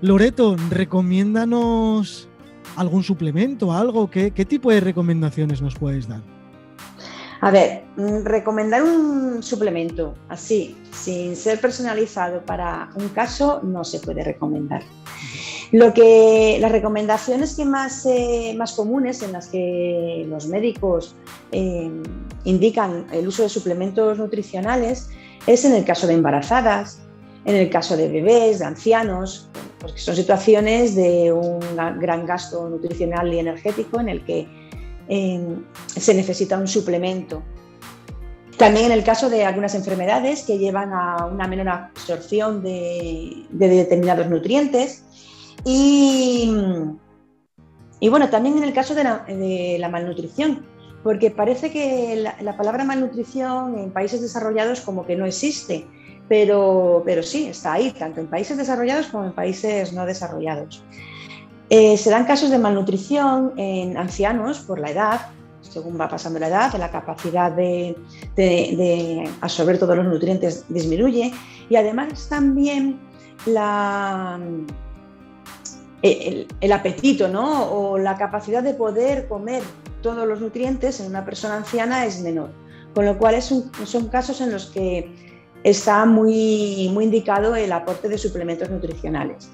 Loreto, 0.00 0.56
recomiéndanos 0.70 2.28
algún 2.76 3.02
suplemento, 3.02 3.72
algo, 3.72 4.10
¿qué, 4.10 4.30
qué 4.30 4.44
tipo 4.44 4.70
de 4.70 4.80
recomendaciones 4.80 5.62
nos 5.62 5.74
puedes 5.74 6.06
dar? 6.06 6.35
A 7.40 7.50
ver, 7.50 7.84
mm, 7.96 8.24
recomendar 8.24 8.82
un 8.82 9.42
suplemento 9.42 10.14
así, 10.28 10.76
sin 10.92 11.36
ser 11.36 11.60
personalizado 11.60 12.40
para 12.44 12.90
un 12.94 13.08
caso, 13.10 13.60
no 13.62 13.84
se 13.84 14.00
puede 14.00 14.24
recomendar. 14.24 14.82
Lo 15.72 15.92
que, 15.92 16.58
las 16.60 16.70
recomendaciones 16.70 17.56
que 17.56 17.64
más, 17.64 18.06
eh, 18.06 18.54
más 18.56 18.72
comunes 18.72 19.22
en 19.22 19.32
las 19.32 19.48
que 19.48 20.24
los 20.28 20.46
médicos 20.46 21.14
eh, 21.52 21.90
indican 22.44 23.06
el 23.12 23.26
uso 23.26 23.42
de 23.42 23.48
suplementos 23.48 24.18
nutricionales 24.18 25.10
es 25.46 25.64
en 25.64 25.74
el 25.74 25.84
caso 25.84 26.06
de 26.06 26.14
embarazadas, 26.14 27.00
en 27.44 27.56
el 27.56 27.68
caso 27.68 27.96
de 27.96 28.08
bebés, 28.08 28.60
de 28.60 28.64
ancianos, 28.64 29.48
porque 29.80 29.98
son 29.98 30.16
situaciones 30.16 30.94
de 30.94 31.32
un 31.32 31.60
gran 32.00 32.26
gasto 32.26 32.68
nutricional 32.68 33.32
y 33.32 33.40
energético 33.40 34.00
en 34.00 34.08
el 34.08 34.24
que 34.24 34.65
eh, 35.08 35.58
se 35.96 36.14
necesita 36.14 36.58
un 36.58 36.68
suplemento. 36.68 37.42
También 38.56 38.86
en 38.86 38.92
el 38.92 39.04
caso 39.04 39.28
de 39.28 39.44
algunas 39.44 39.74
enfermedades 39.74 40.42
que 40.42 40.58
llevan 40.58 40.92
a 40.92 41.26
una 41.26 41.46
menor 41.46 41.68
absorción 41.68 42.62
de 42.62 43.46
determinados 43.50 44.28
nutrientes, 44.28 45.04
y, 45.68 46.48
bueno, 48.08 48.30
también 48.30 48.56
en 48.58 48.62
el 48.62 48.72
caso 48.72 48.94
de 48.94 49.78
la, 49.78 49.88
malnutrición, 49.88 50.64
porque 51.02 51.32
parece 51.32 51.72
que 51.72 52.24
la, 52.40 52.56
palabra 52.56 52.84
malnutrición 52.84 53.76
en 53.76 53.90
países 53.90 54.20
desarrollados 54.20 54.80
como 54.80 55.04
que 55.04 55.16
no 55.16 55.26
existe, 55.26 55.84
pero, 56.28 57.02
pero 57.04 57.24
sí, 57.24 57.48
está 57.48 57.72
ahí, 57.74 57.90
tanto 57.90 58.20
en 58.20 58.28
países 58.28 58.56
desarrollados 58.56 59.08
como 59.08 59.24
en 59.24 59.32
países 59.32 59.92
no 59.92 60.06
desarrollados. 60.06 60.84
Eh, 61.68 61.96
se 61.96 62.10
dan 62.10 62.26
casos 62.26 62.50
de 62.50 62.58
malnutrición 62.58 63.52
en 63.56 63.96
ancianos 63.96 64.60
por 64.60 64.78
la 64.78 64.90
edad, 64.90 65.20
según 65.62 66.00
va 66.00 66.08
pasando 66.08 66.38
la 66.38 66.48
edad, 66.48 66.72
la 66.78 66.90
capacidad 66.90 67.50
de, 67.50 67.96
absorber 69.40 69.78
todos 69.78 69.96
los 69.96 70.06
nutrientes 70.06 70.64
disminuye 70.68 71.32
y 71.68 71.76
además 71.76 72.28
también 72.28 73.00
la, 73.46 74.38
el, 76.02 76.72
apetito 76.72 77.26
¿no? 77.26 77.64
o 77.70 77.98
la 77.98 78.16
capacidad 78.16 78.62
de 78.62 78.74
poder 78.74 79.26
comer 79.26 79.62
todos 80.02 80.26
los 80.26 80.40
nutrientes 80.40 81.00
en 81.00 81.06
una 81.06 81.24
persona 81.24 81.56
anciana 81.56 82.06
es 82.06 82.20
menor. 82.22 82.50
Con 82.94 83.04
lo 83.04 83.18
cual 83.18 83.42
son 83.42 84.08
casos 84.08 84.40
en 84.40 84.52
los 84.52 84.66
que 84.66 85.12
está 85.64 86.06
muy, 86.06 86.88
muy 86.92 87.04
indicado 87.04 87.56
el 87.56 87.72
aporte 87.72 88.08
de 88.08 88.16
suplementos 88.16 88.70
nutricionales. 88.70 89.50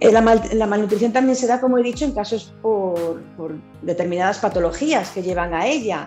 Eh, 0.00 0.12
la, 0.12 0.66
malnutrición 0.66 1.12
también 1.12 1.36
se 1.36 1.46
da, 1.46 1.60
como 1.60 1.78
he 1.78 1.82
dicho, 1.82 2.04
en 2.04 2.12
casos 2.12 2.52
por, 2.60 3.20
determinadas 3.82 4.38
patologías 4.38 5.10
que 5.10 5.22
llevan 5.22 5.54
a 5.54 5.66
ella 5.66 6.04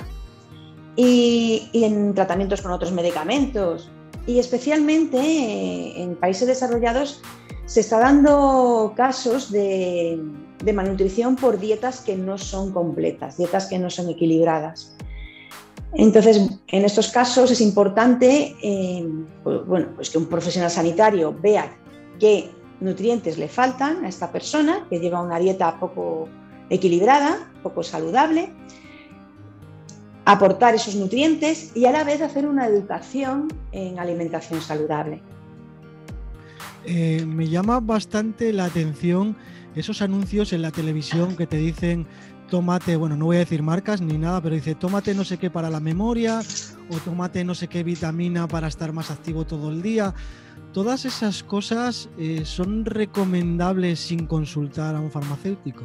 y, 0.96 1.70
en 1.74 2.14
tratamientos 2.14 2.62
con 2.62 2.72
otros 2.72 2.92
medicamentos. 2.92 3.90
Y 4.26 4.40
especialmente 4.40 5.18
eh, 5.18 6.04
en 6.04 6.16
países 6.16 6.48
desarrollados 6.48 7.22
se 7.66 7.80
está 7.80 8.00
dando 8.00 8.94
casos 8.96 9.52
de, 9.52 10.20
malnutrición 10.74 11.36
por 11.36 11.60
dietas 11.60 12.02
que 12.02 12.16
no 12.16 12.38
son 12.38 12.74
completas, 12.74 13.38
dietas 13.38 13.68
que 13.68 13.80
no 13.80 13.90
son 13.90 14.10
equilibradas. 14.10 14.96
Entonces, 15.94 16.42
en 16.68 16.84
estos 16.84 17.10
casos 17.10 17.50
es 17.52 17.62
importante 17.62 18.54
eh, 18.62 19.08
pues, 19.44 19.66
bueno, 19.66 19.88
pues 19.96 20.10
que 20.10 20.18
un 20.18 20.26
profesional 20.26 20.70
sanitario 20.70 21.34
vea 21.42 21.78
qué 22.20 22.50
nutrientes 22.80 23.38
le 23.38 23.48
faltan 23.48 24.06
a 24.06 24.10
esta 24.10 24.32
persona 24.32 24.86
que 24.90 25.00
lleva 25.00 25.22
una 25.22 25.40
dieta 25.40 25.80
poco 25.80 26.30
equilibrada, 26.70 27.52
poco 27.64 27.84
saludable, 27.84 28.52
aportar 30.26 30.76
esos 30.76 30.96
nutrientes 30.96 31.72
y 31.76 31.86
a 31.86 31.92
la 31.92 32.04
vez 32.04 32.22
hacer 32.22 32.46
una 32.46 32.68
educación 32.68 33.48
en 33.72 34.00
alimentación 34.00 34.62
saludable. 34.62 35.22
Eh, 36.86 37.26
me 37.26 37.48
llama 37.48 37.80
bastante 37.80 38.54
la 38.54 38.66
atención 38.66 39.36
esos 39.76 40.02
anuncios 40.02 40.54
en 40.54 40.62
la 40.62 40.72
televisión 40.72 41.36
que 41.36 41.48
te 41.48 41.58
dicen 41.58 42.08
tómate, 42.50 42.96
bueno, 42.96 43.16
no 43.16 43.26
voy 43.26 43.38
a 43.38 43.40
decir 43.40 43.62
marcas 43.62 44.02
ni 44.02 44.18
nada, 44.18 44.42
pero 44.42 44.56
dice, 44.56 44.76
tómate 44.76 45.14
no 45.14 45.24
sé 45.24 45.38
qué 45.38 45.50
para 45.50 45.70
la 45.70 45.80
memoria 45.80 46.42
o 46.90 46.98
tómate 46.98 47.44
no 47.44 47.56
sé 47.56 47.68
qué 47.68 47.84
vitamina 47.84 48.48
para 48.48 48.68
estar 48.68 48.94
más 48.94 49.12
activo 49.12 49.46
todo 49.46 49.70
el 49.70 49.82
día. 49.82 50.14
Todas 50.74 51.06
esas 51.06 51.44
cosas 51.44 52.10
eh, 52.18 52.44
son 52.46 52.86
recomendables 52.86 54.00
sin 54.00 54.28
consultar 54.28 54.96
a 54.96 55.00
un 55.00 55.10
farmacéutico. 55.10 55.84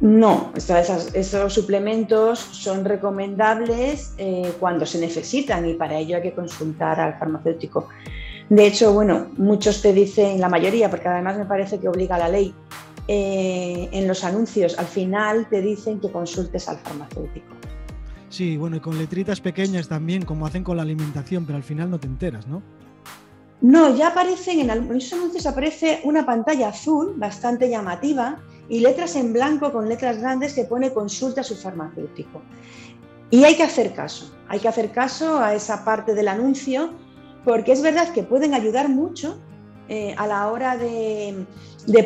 No, 0.00 0.52
esos, 0.54 1.52
suplementos 1.52 2.38
son 2.38 2.84
recomendables 2.84 4.14
eh, 4.16 4.52
cuando 4.60 4.86
se 4.86 5.00
necesitan 5.00 5.68
y 5.68 5.74
para 5.74 5.98
ello 5.98 6.16
hay 6.16 6.22
que 6.22 6.34
consultar 6.34 7.00
al 7.00 7.18
farmacéutico. 7.18 7.88
De 8.48 8.66
hecho, 8.66 8.92
bueno, 8.92 9.26
muchos 9.36 9.82
te 9.82 9.92
dicen, 9.92 10.40
la 10.40 10.48
mayoría, 10.48 10.88
porque 10.88 11.08
además 11.08 11.36
me 11.36 11.44
parece 11.44 11.80
que 11.80 11.88
obliga 11.88 12.16
la 12.16 12.28
ley, 12.28 12.54
eh, 13.08 13.88
en 13.90 14.06
los 14.06 14.22
anuncios 14.22 14.78
al 14.78 14.86
final 14.86 15.48
te 15.48 15.60
dicen 15.62 15.98
que 15.98 16.10
consultes 16.12 16.68
al 16.68 16.78
farmacéutico. 16.78 17.54
Sí, 18.28 18.56
bueno, 18.56 18.76
y 18.76 18.80
con 18.80 18.98
letritas 18.98 19.40
pequeñas 19.40 19.88
también, 19.88 20.24
como 20.24 20.46
hacen 20.46 20.62
con 20.62 20.76
la 20.76 20.82
alimentación, 20.82 21.46
pero 21.46 21.56
al 21.56 21.62
final 21.62 21.90
no 21.90 21.98
te 21.98 22.06
enteras, 22.06 22.46
¿no? 22.46 22.62
No, 23.60 23.96
ya 23.96 24.08
aparecen 24.08 24.60
en 24.60 24.70
algunos 24.70 25.12
anuncios 25.12 25.44
aparece 25.46 26.00
una 26.04 26.24
pantalla 26.24 26.68
azul 26.68 27.14
bastante 27.16 27.68
llamativa 27.68 28.38
y 28.68 28.80
letras 28.80 29.16
en 29.16 29.32
blanco 29.32 29.72
con 29.72 29.88
letras 29.88 30.18
grandes 30.18 30.52
que 30.52 30.64
pone 30.64 30.92
consulta 30.92 31.40
a 31.40 31.44
su 31.44 31.56
farmacéutico. 31.56 32.40
Y 33.30 33.44
hay 33.44 33.56
que 33.56 33.64
hacer 33.64 33.94
caso, 33.94 34.32
hay 34.48 34.60
que 34.60 34.68
hacer 34.68 34.92
caso 34.92 35.38
a 35.38 35.54
esa 35.54 35.84
parte 35.84 36.14
del 36.14 36.28
anuncio 36.28 36.92
porque 37.44 37.72
es 37.72 37.82
verdad 37.82 38.12
que 38.12 38.22
pueden 38.22 38.54
ayudar 38.54 38.88
mucho 38.88 39.38
eh, 39.88 40.14
a 40.18 40.26
la 40.26 40.48
hora 40.48 40.76
de, 40.76 41.46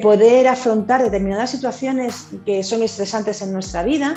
poder 0.00 0.48
afrontar 0.48 1.02
determinadas 1.02 1.50
situaciones 1.50 2.28
que 2.46 2.62
son 2.62 2.82
estresantes 2.82 3.42
en 3.42 3.52
nuestra 3.52 3.82
vida 3.82 4.14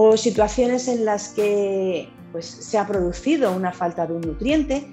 o 0.00 0.16
situaciones 0.16 0.86
en 0.86 1.04
las 1.04 1.30
que 1.30 2.08
pues, 2.30 2.46
se 2.46 2.78
ha 2.78 2.86
producido 2.86 3.50
una 3.50 3.72
falta 3.72 4.06
de 4.06 4.12
un 4.12 4.20
nutriente, 4.20 4.86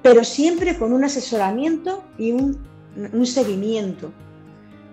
pero 0.00 0.22
siempre 0.22 0.78
con 0.78 0.92
un 0.92 1.02
asesoramiento 1.02 2.04
y 2.16 2.30
un, 2.30 2.56
seguimiento 3.26 4.12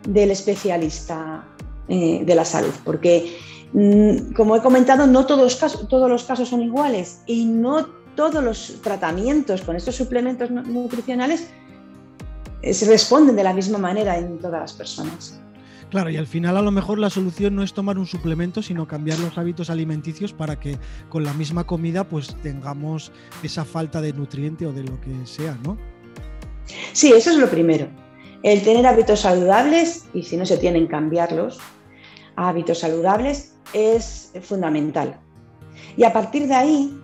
del 0.09 0.31
especialista 0.31 1.45
eh, 1.89 2.23
de 2.25 2.33
la 2.33 2.43
salud, 2.43 2.73
porque 2.83 3.37
mm, 3.71 4.33
como 4.33 4.55
he 4.55 4.63
comentado, 4.63 5.05
no 5.05 5.27
todos 5.27 5.59
todos 5.87 6.09
los 6.09 6.23
casos 6.23 6.49
son 6.49 6.63
iguales 6.63 7.21
y 7.27 7.45
no 7.45 7.85
todos 8.15 8.43
los 8.43 8.81
tratamientos 8.81 9.61
con 9.61 9.75
estos 9.75 9.95
suplementos 9.95 10.49
nutricionales 10.49 11.49
eh, 12.63 12.73
se 12.73 12.87
responden 12.87 13.35
de 13.35 13.43
la 13.43 13.53
misma 13.53 13.77
manera 13.77 14.17
en 14.17 14.39
todas 14.39 14.59
las 14.59 14.73
personas. 14.73 15.39
Claro, 15.91 16.09
y 16.09 16.15
al 16.15 16.25
final 16.25 16.55
a 16.55 16.61
lo 16.61 16.71
mejor 16.71 16.99
la 16.99 17.09
solución 17.09 17.53
no 17.53 17.63
es 17.63 17.73
tomar 17.73 17.99
un 17.99 18.07
suplemento, 18.07 18.63
sino 18.63 18.87
cambiar 18.87 19.19
los 19.19 19.37
hábitos 19.37 19.69
alimenticios 19.69 20.31
para 20.31 20.57
que 20.57 20.77
con 21.09 21.25
la 21.25 21.33
misma 21.33 21.65
comida 21.65 22.05
pues 22.05 22.33
tengamos 22.41 23.11
esa 23.43 23.65
falta 23.65 23.99
de 23.99 24.13
nutriente 24.13 24.65
o 24.65 24.71
de 24.71 24.83
lo 24.83 25.01
que 25.01 25.11
sea, 25.25 25.57
¿no? 25.65 25.77
Sí, 26.93 27.11
eso 27.11 27.31
es 27.31 27.35
lo 27.35 27.49
primero. 27.49 27.89
El 28.41 28.63
tener 28.63 28.87
hábitos 28.87 29.19
saludables, 29.19 30.05
y 30.13 30.23
si 30.23 30.37
no 30.37 30.45
se 30.45 30.57
tienen, 30.57 30.87
cambiarlos 30.87 31.59
a 32.37 32.47
hábitos 32.47 32.79
saludables, 32.79 33.57
es 33.73 34.31
fundamental. 34.41 35.19
Y 35.97 36.05
a 36.05 36.13
partir 36.13 36.47
de 36.47 36.53
ahí, 36.53 36.97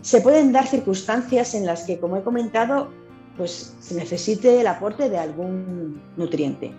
se 0.00 0.20
pueden 0.20 0.52
dar 0.52 0.68
circunstancias 0.68 1.56
en 1.56 1.66
las 1.66 1.82
que, 1.82 1.98
como 1.98 2.16
he 2.16 2.22
comentado, 2.22 2.88
pues 3.36 3.74
se 3.80 3.96
necesite 3.96 4.60
el 4.60 4.68
aporte 4.68 5.10
de 5.10 5.18
algún 5.18 6.00
nutriente. 6.16 6.72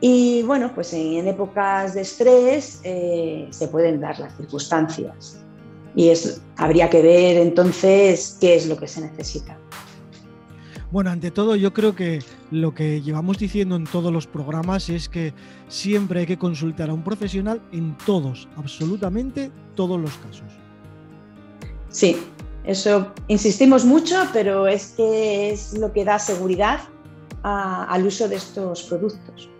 Y 0.00 0.42
bueno, 0.42 0.70
pues 0.74 0.92
en, 0.92 1.26
épocas 1.26 1.94
de 1.94 2.02
estrés 2.02 2.80
eh, 2.84 3.48
se 3.50 3.68
pueden 3.68 4.00
dar 4.00 4.18
las 4.18 4.36
circunstancias. 4.36 5.40
Y 5.96 6.10
es, 6.10 6.40
habría 6.56 6.88
que 6.88 7.02
ver 7.02 7.38
entonces 7.38 8.36
qué 8.40 8.54
es 8.54 8.68
lo 8.68 8.76
que 8.76 8.86
se 8.86 9.00
necesita. 9.00 9.58
Bueno, 10.90 11.10
ante 11.10 11.30
todo 11.30 11.54
yo 11.54 11.74
creo 11.74 11.94
que 11.94 12.20
lo 12.50 12.74
que 12.74 13.02
llevamos 13.02 13.38
diciendo 13.38 13.76
en 13.76 13.84
todos 13.84 14.10
los 14.10 14.26
programas 14.26 14.88
es 14.88 15.08
que 15.08 15.34
siempre 15.68 16.20
hay 16.20 16.26
que 16.26 16.38
consultar 16.38 16.88
a 16.88 16.94
un 16.94 17.02
profesional 17.02 17.60
en 17.72 17.96
todos, 18.06 18.48
absolutamente 18.56 19.50
todos 19.74 20.00
los 20.00 20.12
casos. 20.18 20.46
Sí, 21.90 22.16
eso 22.64 23.12
insistimos 23.28 23.84
mucho, 23.84 24.16
pero 24.32 24.66
es 24.66 24.94
que 24.96 25.50
es 25.50 25.76
lo 25.78 25.92
que 25.92 26.04
da 26.04 26.18
seguridad 26.18 26.80
al 27.42 28.06
uso 28.06 28.28
de 28.28 28.36
estos 28.36 28.84
productos. 28.84 29.50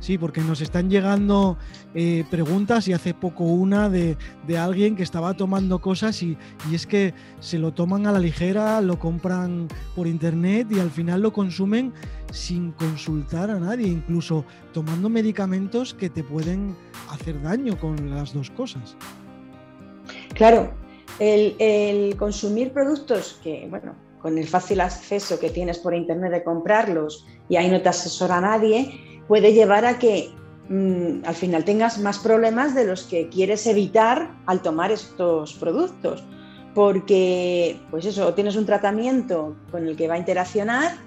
Sí, 0.00 0.18
porque 0.18 0.40
nos 0.40 0.60
están 0.60 0.90
llegando 0.90 1.56
eh, 1.94 2.24
preguntas 2.30 2.86
y 2.88 2.92
hace 2.92 3.14
poco 3.14 3.44
una 3.44 3.88
de, 3.88 4.16
alguien 4.58 4.96
que 4.96 5.02
estaba 5.02 5.34
tomando 5.34 5.80
cosas 5.80 6.22
y, 6.22 6.36
y, 6.70 6.74
es 6.74 6.86
que 6.86 7.14
se 7.40 7.58
lo 7.58 7.72
toman 7.72 8.06
a 8.06 8.12
la 8.12 8.18
ligera, 8.18 8.80
lo 8.80 8.98
compran 8.98 9.68
por 9.94 10.06
internet 10.06 10.68
y 10.70 10.80
al 10.80 10.90
final 10.90 11.22
lo 11.22 11.32
consumen 11.32 11.92
sin 12.32 12.72
consultar 12.72 13.50
a 13.50 13.58
nadie, 13.58 13.88
incluso 13.88 14.44
tomando 14.72 15.08
medicamentos 15.08 15.94
que 15.94 16.10
te 16.10 16.22
pueden 16.22 16.76
hacer 17.10 17.40
daño 17.42 17.78
con 17.78 18.10
las 18.10 18.32
dos 18.32 18.50
cosas. 18.50 18.96
Claro, 20.34 20.72
el, 21.18 22.14
consumir 22.18 22.72
productos 22.72 23.40
que, 23.42 23.66
bueno, 23.70 23.94
con 24.20 24.38
el 24.38 24.46
fácil 24.46 24.80
acceso 24.80 25.38
que 25.38 25.50
tienes 25.50 25.78
por 25.78 25.94
internet 25.94 26.32
de 26.32 26.44
comprarlos 26.44 27.26
y 27.48 27.56
ahí 27.56 27.70
no 27.70 27.80
te 27.80 27.88
asesora 27.88 28.40
nadie, 28.40 29.00
puede 29.28 29.52
llevar 29.52 29.84
a 29.84 29.98
que 29.98 30.30
mm, 30.68 31.24
al 31.24 31.34
final 31.34 31.64
tengas 31.64 31.98
más 31.98 32.18
problemas 32.18 32.74
de 32.74 32.86
los 32.86 33.04
que 33.04 33.28
quieres 33.28 33.66
evitar 33.66 34.30
al 34.46 34.62
tomar 34.62 34.92
estos 34.92 35.54
productos. 35.54 36.24
Porque, 36.74 37.80
pues 37.90 38.04
eso, 38.04 38.34
tienes 38.34 38.54
un 38.56 38.66
tratamiento 38.66 39.56
con 39.70 39.88
el 39.88 39.96
que 39.96 40.08
va 40.08 40.14
a 40.14 40.18
interaccionar, 40.18 40.98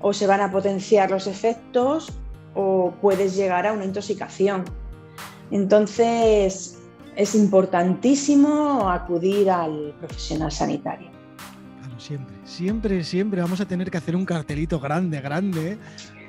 o 0.00 0.12
se 0.12 0.26
van 0.26 0.40
a 0.40 0.50
potenciar 0.50 1.10
los 1.10 1.26
efectos, 1.26 2.12
o 2.54 2.94
puedes 3.02 3.36
llegar 3.36 3.66
a 3.66 3.72
una 3.72 3.84
intoxicación. 3.84 4.64
Entonces, 5.50 6.78
es 7.14 7.34
importantísimo 7.34 8.88
acudir 8.88 9.50
al 9.50 9.94
profesional 9.98 10.50
sanitario. 10.50 11.10
Claro, 11.80 12.00
siempre, 12.00 12.36
siempre, 12.44 13.04
siempre 13.04 13.42
vamos 13.42 13.60
a 13.60 13.66
tener 13.66 13.90
que 13.90 13.98
hacer 13.98 14.16
un 14.16 14.24
cartelito 14.24 14.80
grande, 14.80 15.20
grande, 15.20 15.78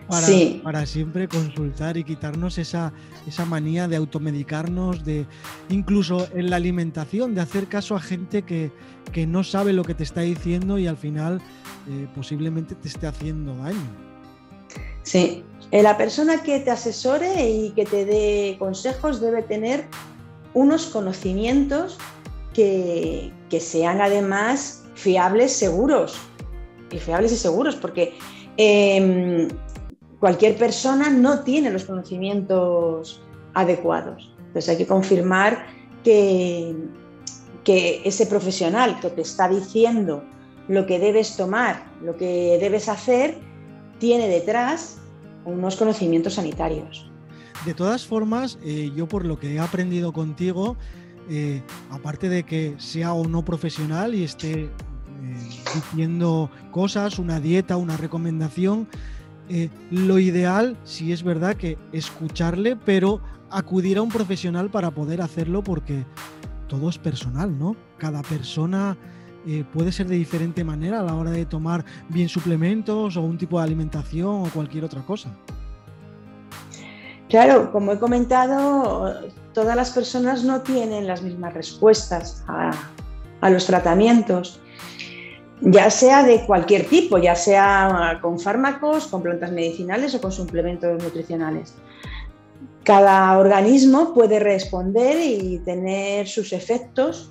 para, 0.09 0.27
para, 0.63 0.85
siempre 0.85 1.27
consultar 1.27 1.97
y 1.97 2.03
quitarnos 2.03 2.57
esa, 2.57 2.91
esa 3.27 3.45
manía 3.45 3.87
de 3.87 3.95
automedicarnos, 3.95 5.05
de 5.05 5.25
incluso 5.69 6.27
en 6.33 6.49
la 6.49 6.55
alimentación, 6.55 7.35
de 7.35 7.41
hacer 7.41 7.67
caso 7.67 7.95
a 7.95 7.99
gente 7.99 8.43
que, 8.43 8.71
no 9.27 9.43
sabe 9.43 9.73
lo 9.73 9.83
que 9.83 9.93
te 9.93 10.03
está 10.03 10.21
diciendo 10.21 10.77
y 10.77 10.87
al 10.87 10.97
final 10.97 11.41
eh, 11.89 12.07
posiblemente 12.15 12.75
te 12.75 12.87
esté 12.87 13.07
haciendo 13.07 13.55
daño. 13.57 14.09
Sí, 15.03 15.43
eh, 15.71 15.83
la 15.83 15.97
persona 15.97 16.41
que 16.41 16.59
te 16.59 16.71
asesore 16.71 17.49
y 17.49 17.71
que 17.71 17.85
te 17.85 18.05
dé 18.05 18.55
consejos 18.59 19.19
debe 19.19 19.43
tener 19.43 19.87
unos 20.53 20.87
conocimientos 20.87 21.97
que, 22.53 23.31
sean 23.59 24.01
además 24.01 24.83
fiables, 24.95 25.51
seguros. 25.53 26.17
Y 26.91 26.97
fiables 26.97 27.31
y 27.31 27.37
seguros, 27.37 27.75
porque 27.75 28.17
em, 28.57 29.47
cualquier 30.19 30.57
persona 30.57 31.09
no 31.09 31.41
tiene 31.41 31.69
los 31.71 31.85
conocimientos 31.85 33.21
adecuados. 33.53 34.33
Entonces 34.39 34.69
hay 34.69 34.77
que 34.77 34.87
confirmar 34.87 35.67
que, 36.03 36.75
ese 37.65 38.25
profesional 38.25 38.99
que 38.99 39.11
te 39.11 39.21
está 39.21 39.47
diciendo 39.47 40.23
lo 40.67 40.87
que 40.87 40.97
debes 40.97 41.37
tomar, 41.37 41.85
lo 42.01 42.17
que 42.17 42.57
debes 42.59 42.89
hacer, 42.89 43.37
tiene 43.99 44.27
detrás 44.27 44.97
unos 45.45 45.75
conocimientos 45.75 46.33
sanitarios. 46.33 47.11
De 47.65 47.75
todas 47.75 48.07
formas, 48.07 48.57
eh, 48.63 48.91
yo 48.95 49.07
por 49.07 49.23
lo 49.23 49.37
que 49.37 49.53
he 49.53 49.59
aprendido 49.59 50.13
contigo, 50.13 50.77
eh, 51.29 51.61
aparte 51.91 52.27
de 52.27 52.43
que 52.43 52.73
sea 52.79 53.13
o 53.13 53.27
no 53.27 53.45
profesional 53.45 54.15
y 54.15 54.23
esté 54.23 54.63
eh, 54.63 54.69
diciendo 55.75 56.49
cosas, 56.71 57.19
una 57.19 57.39
dieta, 57.39 57.77
una 57.77 57.97
recomendación, 57.97 58.87
lo 59.91 60.19
ideal, 60.19 60.77
si 60.83 61.11
es 61.11 61.23
verdad, 61.23 61.55
que 61.55 61.77
escucharle, 61.91 62.75
pero 62.75 63.21
acudir 63.49 63.97
a 63.97 64.01
un 64.01 64.09
profesional 64.09 64.69
para 64.69 64.91
poder 64.91 65.21
hacerlo 65.21 65.63
porque 65.63 66.05
todo 66.67 66.89
es 66.89 66.97
personal, 66.97 67.57
¿no? 67.57 67.75
Cada 67.97 68.21
persona 68.21 68.95
puede 69.73 69.91
ser 69.91 70.07
de 70.07 70.15
diferente 70.15 70.63
manera 70.63 70.99
a 70.99 71.03
la 71.03 71.15
hora 71.15 71.31
de 71.31 71.45
tomar 71.45 71.83
bien 72.09 72.29
suplementos 72.29 73.17
o 73.17 73.21
un 73.21 73.37
tipo 73.37 73.57
de 73.57 73.63
alimentación 73.63 74.43
o 74.43 74.49
cualquier 74.53 74.83
otra 74.83 75.01
cosa. 75.01 75.29
Claro, 77.29 77.71
como 77.71 77.91
he 77.91 77.99
comentado, 77.99 79.29
todas 79.53 79.75
las 79.75 79.91
personas 79.91 80.43
no 80.43 80.61
tienen 80.61 81.05
las 81.05 81.21
mismas 81.21 81.53
respuestas 81.53 82.43
a, 82.47 82.71
los 83.49 83.67
tratamientos, 83.67 84.59
ya 85.61 85.89
sea 85.89 86.23
de 86.23 86.45
cualquier 86.45 86.87
tipo, 86.87 87.17
ya 87.17 87.35
sea 87.35 88.19
con 88.21 88.39
fármacos, 88.39 89.07
con 89.07 89.21
plantas 89.21 89.51
medicinales 89.51 90.15
o 90.15 90.21
con 90.21 90.31
suplementos 90.31 91.01
nutricionales. 91.03 91.73
cada 92.83 93.37
organismo 93.37 94.13
puede 94.15 94.39
responder 94.39 95.19
y 95.19 95.59
tener 95.59 96.27
sus 96.27 96.53
efectos 96.53 97.29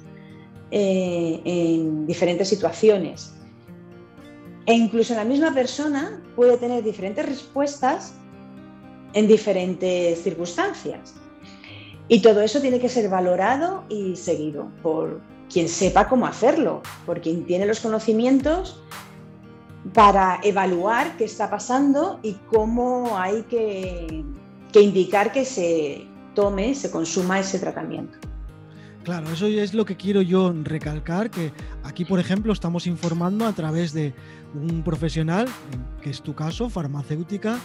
eh, 0.71 1.41
en 1.45 2.07
diferentes 2.07 2.49
situaciones. 2.49 3.33
E 4.67 4.75
incluso 4.75 5.15
la 5.15 5.25
misma 5.25 5.53
persona 5.55 6.23
puede 6.37 6.59
tener 6.59 6.85
diferentes 6.85 7.27
respuestas 7.27 8.15
en 9.15 9.27
diferentes 9.27 10.23
circunstancias. 10.23 11.15
Y 12.07 12.21
todo 12.21 12.41
eso 12.41 12.61
tiene 12.61 12.79
que 12.79 12.89
ser 12.89 13.09
valorado 13.09 13.85
y 13.89 14.15
seguido 14.15 14.71
por 14.83 15.21
quien 15.53 15.69
sepa 15.69 16.09
cómo 16.09 16.27
hacerlo, 16.27 16.83
por 17.07 17.21
quien 17.21 17.45
tiene 17.45 17.67
los 17.67 17.81
conocimientos 17.81 18.81
para 19.95 20.41
evaluar 20.43 21.17
qué 21.17 21.25
está 21.25 21.51
pasando 21.51 22.21
y 22.23 22.35
cómo 22.51 23.19
hay 23.19 23.43
que, 23.45 24.25
indicar 24.75 25.33
que 25.33 25.45
se 25.45 26.07
tome, 26.35 26.75
se 26.75 26.91
consuma 26.91 27.41
ese 27.41 27.59
tratamiento. 27.59 28.17
Claro, 29.03 29.31
eso 29.33 29.47
es 29.47 29.73
lo 29.75 29.85
que 29.85 29.97
quiero 29.97 30.21
yo 30.21 30.53
recalcar, 30.63 31.31
que 31.31 31.53
aquí, 31.83 32.05
por 32.05 32.21
ejemplo, 32.21 32.53
estamos 32.53 32.87
informando 32.87 33.47
a 33.47 33.53
través 33.53 33.93
de 33.93 34.13
un 34.55 34.83
profesional, 34.83 35.49
que 36.03 36.11
es 36.11 36.21
tu 36.21 36.35
caso, 36.35 36.69
farmacéutica, 36.69 37.59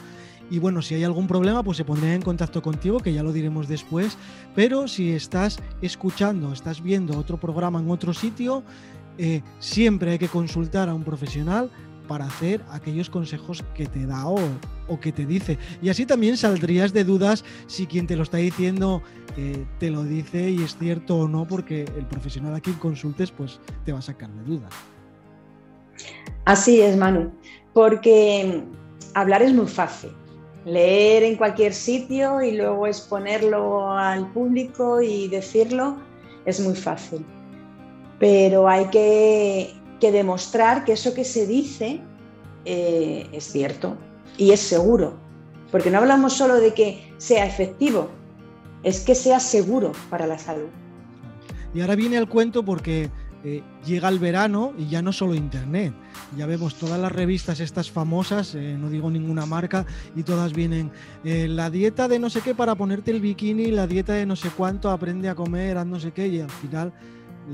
y 0.53 0.59
bueno, 0.59 0.83
si 0.83 0.93
hay 0.93 1.03
algún 1.03 1.25
problema, 1.25 1.63
pues 1.63 1.77
se 1.77 1.83
pondrá 1.83 2.13
en 2.13 2.21
contacto 2.21 2.61
contigo, 2.61 2.99
que 2.99 3.11
ya 3.11 3.23
lo 3.23 3.33
diremos 3.33 3.67
después. 3.67 4.19
Pero 4.53 4.87
si 4.87 5.11
estás 5.11 5.57
escuchando, 5.81 6.53
estás 6.53 6.83
viendo 6.83 7.17
otro 7.17 7.39
programa 7.39 7.79
en 7.79 7.89
otro 7.89 8.13
sitio, 8.13 8.61
eh, 9.17 9.41
siempre 9.57 10.11
hay 10.11 10.19
que 10.19 10.27
consultar 10.27 10.89
a 10.89 10.93
un 10.93 11.03
profesional 11.03 11.71
para 12.07 12.25
hacer 12.25 12.61
aquellos 12.69 13.09
consejos 13.09 13.63
que 13.73 13.87
te 13.87 14.05
da 14.05 14.27
o, 14.27 14.39
que 15.01 15.11
te 15.11 15.25
dice. 15.25 15.57
Y 15.81 15.89
así 15.89 16.05
también 16.05 16.37
saldrías 16.37 16.93
de 16.93 17.03
dudas 17.03 17.43
si 17.65 17.87
quien 17.87 18.05
te 18.05 18.15
lo 18.15 18.21
está 18.21 18.37
diciendo 18.37 19.01
eh, 19.37 19.65
te 19.79 19.89
lo 19.89 20.03
dice 20.03 20.51
y 20.51 20.61
es 20.61 20.77
cierto 20.77 21.17
o 21.17 21.27
no, 21.27 21.47
porque 21.47 21.85
el 21.97 22.05
profesional 22.05 22.53
a 22.53 22.61
quien 22.61 22.75
consultes 22.75 23.31
pues 23.31 23.59
te 23.85 23.91
va 23.91 23.97
a 23.97 24.03
sacar 24.03 24.29
de 24.29 24.43
dudas. 24.43 24.73
Así 26.45 26.79
es, 26.79 26.95
Manu, 26.95 27.31
porque 27.73 28.63
hablar 29.15 29.41
es 29.41 29.51
muy 29.51 29.65
fácil. 29.65 30.11
Leer 30.65 31.23
en 31.23 31.35
cualquier 31.35 31.73
sitio 31.73 32.41
y 32.41 32.53
luego 32.53 32.87
exponerlo 32.87 33.91
al 33.91 34.31
público 34.31 35.01
y 35.01 35.27
decirlo 35.27 35.97
es 36.45 36.59
muy 36.59 36.75
fácil. 36.75 37.25
Pero 38.19 38.67
hay 38.67 38.85
que 38.85 39.73
que 40.03 40.11
demostrar 40.11 40.83
que 40.83 40.91
eso 40.91 41.13
que 41.13 41.23
se 41.23 41.47
dice 41.47 42.01
eh, 42.65 43.25
es 43.31 43.45
cierto 43.45 43.95
y 44.37 44.51
es 44.51 44.59
seguro. 44.59 45.13
Porque 45.71 45.89
no 45.89 45.99
hablamos 45.99 46.33
solo 46.33 46.55
de 46.55 46.73
que 46.73 47.13
sea 47.19 47.45
efectivo, 47.45 48.09
es 48.83 48.99
que 48.99 49.15
sea 49.15 49.39
seguro 49.39 49.93
para 50.09 50.27
la 50.27 50.37
salud. 50.37 50.67
Y 51.73 51.79
ahora 51.79 51.95
viene 51.95 52.17
el 52.17 52.27
cuento 52.27 52.65
porque 52.65 53.09
eh, 53.43 53.61
llega 53.85 54.07
el 54.07 54.19
verano 54.19 54.73
y 54.77 54.87
ya 54.87 55.01
no 55.01 55.11
solo 55.11 55.35
Internet. 55.35 55.93
Ya 56.37 56.45
vemos 56.45 56.75
todas 56.75 56.99
las 56.99 57.11
revistas 57.11 57.59
estas 57.59 57.91
famosas, 57.91 58.55
eh, 58.55 58.77
no 58.79 58.89
digo 58.89 59.11
ninguna 59.11 59.45
marca, 59.45 59.85
y 60.15 60.23
todas 60.23 60.53
vienen 60.53 60.91
la 61.23 61.69
dieta 61.69 62.07
de 62.07 62.19
no 62.19 62.29
sé 62.29 62.41
qué 62.41 62.55
para 62.55 62.75
ponerte 62.75 63.11
el 63.11 63.21
bikini, 63.21 63.67
la 63.67 63.85
dieta 63.85 64.13
de 64.13 64.25
no 64.25 64.35
sé 64.35 64.49
cuánto, 64.49 64.89
aprende 64.89 65.29
a 65.29 65.35
comer, 65.35 65.77
a 65.77 65.85
no 65.85 65.99
sé 65.99 66.11
qué, 66.11 66.27
y 66.27 66.39
al 66.39 66.49
final 66.49 66.93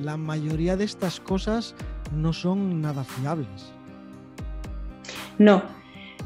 la 0.04 0.17
mayoría 0.17 0.78
de 0.78 0.86
estas 0.86 1.19
cosas 1.19 1.75
no 2.15 2.34
son 2.34 2.82
nada 2.82 3.04
fiables. 3.04 3.71
No, 5.38 5.63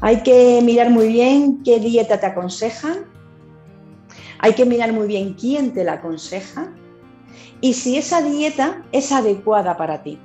hay 0.00 0.22
que 0.22 0.60
mirar 0.62 0.90
muy 0.90 1.08
bien 1.08 1.62
qué 1.62 1.80
dieta 1.80 2.20
te 2.20 2.26
aconsejan, 2.26 3.06
hay 4.40 4.52
que 4.54 4.66
mirar 4.66 4.92
muy 4.92 5.06
bien 5.06 5.34
quién 5.34 5.72
te 5.72 5.84
la 5.84 5.94
aconseja 5.94 6.70
y 7.64 7.72
si 7.72 7.96
esa 7.96 8.20
dieta 8.20 8.82
es 8.92 9.10
adecuada 9.10 9.78
para 9.78 10.02
ti. 10.02 10.18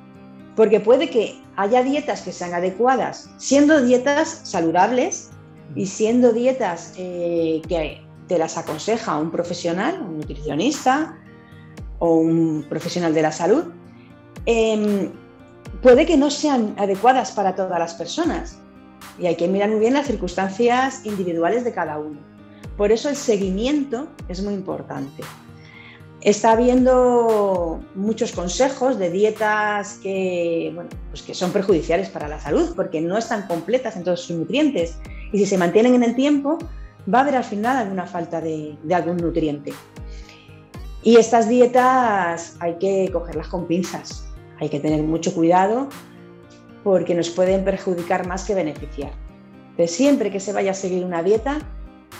Porque 0.57 0.81
puede 0.81 1.09
que 1.09 1.41
haya 1.55 1.83
dietas 1.83 2.21
que 2.21 2.33
sean 2.33 2.53
adecuadas, 2.53 3.29
siendo 3.37 3.81
dietas 3.81 4.41
saludables 4.43 5.29
y 5.73 5.85
siendo 5.85 6.33
dietas 6.33 6.91
eh, 6.97 7.61
que 7.69 8.01
te 8.27 8.37
las 8.37 8.57
aconseja 8.57 9.17
un 9.17 9.31
profesional, 9.31 10.01
un 10.01 10.17
nutricionista 10.17 11.17
o 11.99 12.15
un 12.15 12.65
profesional 12.67 13.13
de 13.13 13.21
la 13.21 13.31
salud. 13.31 13.71
Em, 14.45 15.09
puede 15.81 16.05
que 16.05 16.17
no 16.17 16.29
sean 16.29 16.75
adecuadas 16.77 17.31
para 17.31 17.55
todas 17.55 17.79
las 17.79 17.93
personas 17.93 18.59
y 19.17 19.27
hay 19.27 19.37
que 19.37 19.47
mirar 19.47 19.69
muy 19.69 19.79
bien 19.79 19.93
las 19.93 20.07
circunstancias 20.07 21.05
individuales 21.05 21.63
de 21.63 21.71
cada 21.71 21.99
uno. 21.99 22.19
Por 22.75 22.91
eso 22.91 23.07
el 23.07 23.15
seguimiento 23.15 24.09
es 24.27 24.43
muy 24.43 24.55
importante. 24.55 25.23
Está 26.21 26.51
habiendo 26.51 27.79
muchos 27.95 28.33
consejos 28.33 28.99
de 28.99 29.09
dietas 29.09 29.99
que, 30.03 30.75
pues 31.09 31.21
que 31.21 31.33
son 31.33 31.51
perjudiciales 31.51 32.09
para 32.09 32.27
la 32.27 32.39
salud 32.39 32.73
porque 32.75 32.99
no 32.99 33.17
están 33.17 33.47
completas 33.47 33.95
en 33.95 34.03
todos 34.03 34.21
sus 34.21 34.35
nutrientes 34.35 34.97
y 35.31 35.37
si 35.37 35.45
se 35.45 35.57
mantienen 35.57 35.95
en 35.95 36.03
el 36.03 36.15
tiempo 36.15 36.57
va 37.11 37.19
a 37.19 37.21
haber 37.21 37.37
al 37.37 37.45
final 37.45 37.77
alguna 37.77 38.05
falta 38.05 38.41
de, 38.41 38.77
algún 38.93 39.17
nutriente. 39.17 39.73
Y 41.03 41.15
estas 41.15 41.47
dietas 41.47 42.57
hay 42.59 42.73
que 42.75 43.09
cogerlas 43.13 43.47
con 43.47 43.65
pinzas 43.65 44.25
hay 44.59 44.69
que 44.69 44.79
tener 44.79 45.01
mucho 45.03 45.33
cuidado 45.33 45.89
porque 46.83 47.15
nos 47.15 47.29
pueden 47.29 47.63
perjudicar 47.63 48.27
más 48.27 48.45
que 48.45 48.55
beneficiar. 48.55 49.11
De 49.77 49.87
siempre 49.87 50.31
que 50.31 50.39
se 50.39 50.53
vaya 50.53 50.71
a 50.71 50.73
seguir 50.73 51.05
una 51.05 51.23
dieta, 51.23 51.59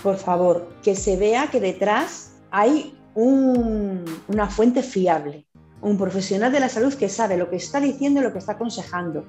por 0.02 0.16
favor, 0.16 0.68
que 0.82 0.94
se 0.94 1.16
vea 1.16 1.48
que 1.50 1.60
detrás 1.60 2.32
hay 2.50 2.96
una 3.14 4.48
fuente 4.48 4.82
fiable, 4.82 5.46
un 5.82 5.96
profesional 5.96 6.52
de 6.52 6.60
la 6.60 6.68
salud 6.68 6.94
que 6.94 7.08
sabe 7.08 7.36
lo 7.36 7.48
que 7.50 7.56
está 7.56 7.80
diciendo 7.80 8.20
y 8.20 8.22
lo 8.22 8.32
que 8.32 8.38
está 8.38 8.52
aconsejando. 8.52 9.26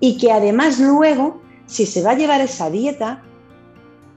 Y 0.00 0.18
que 0.18 0.32
además 0.32 0.78
luego, 0.78 1.42
si 1.66 1.86
se 1.86 2.02
va 2.02 2.12
a 2.12 2.16
llevar 2.16 2.40
esa 2.40 2.70
dieta, 2.70 3.22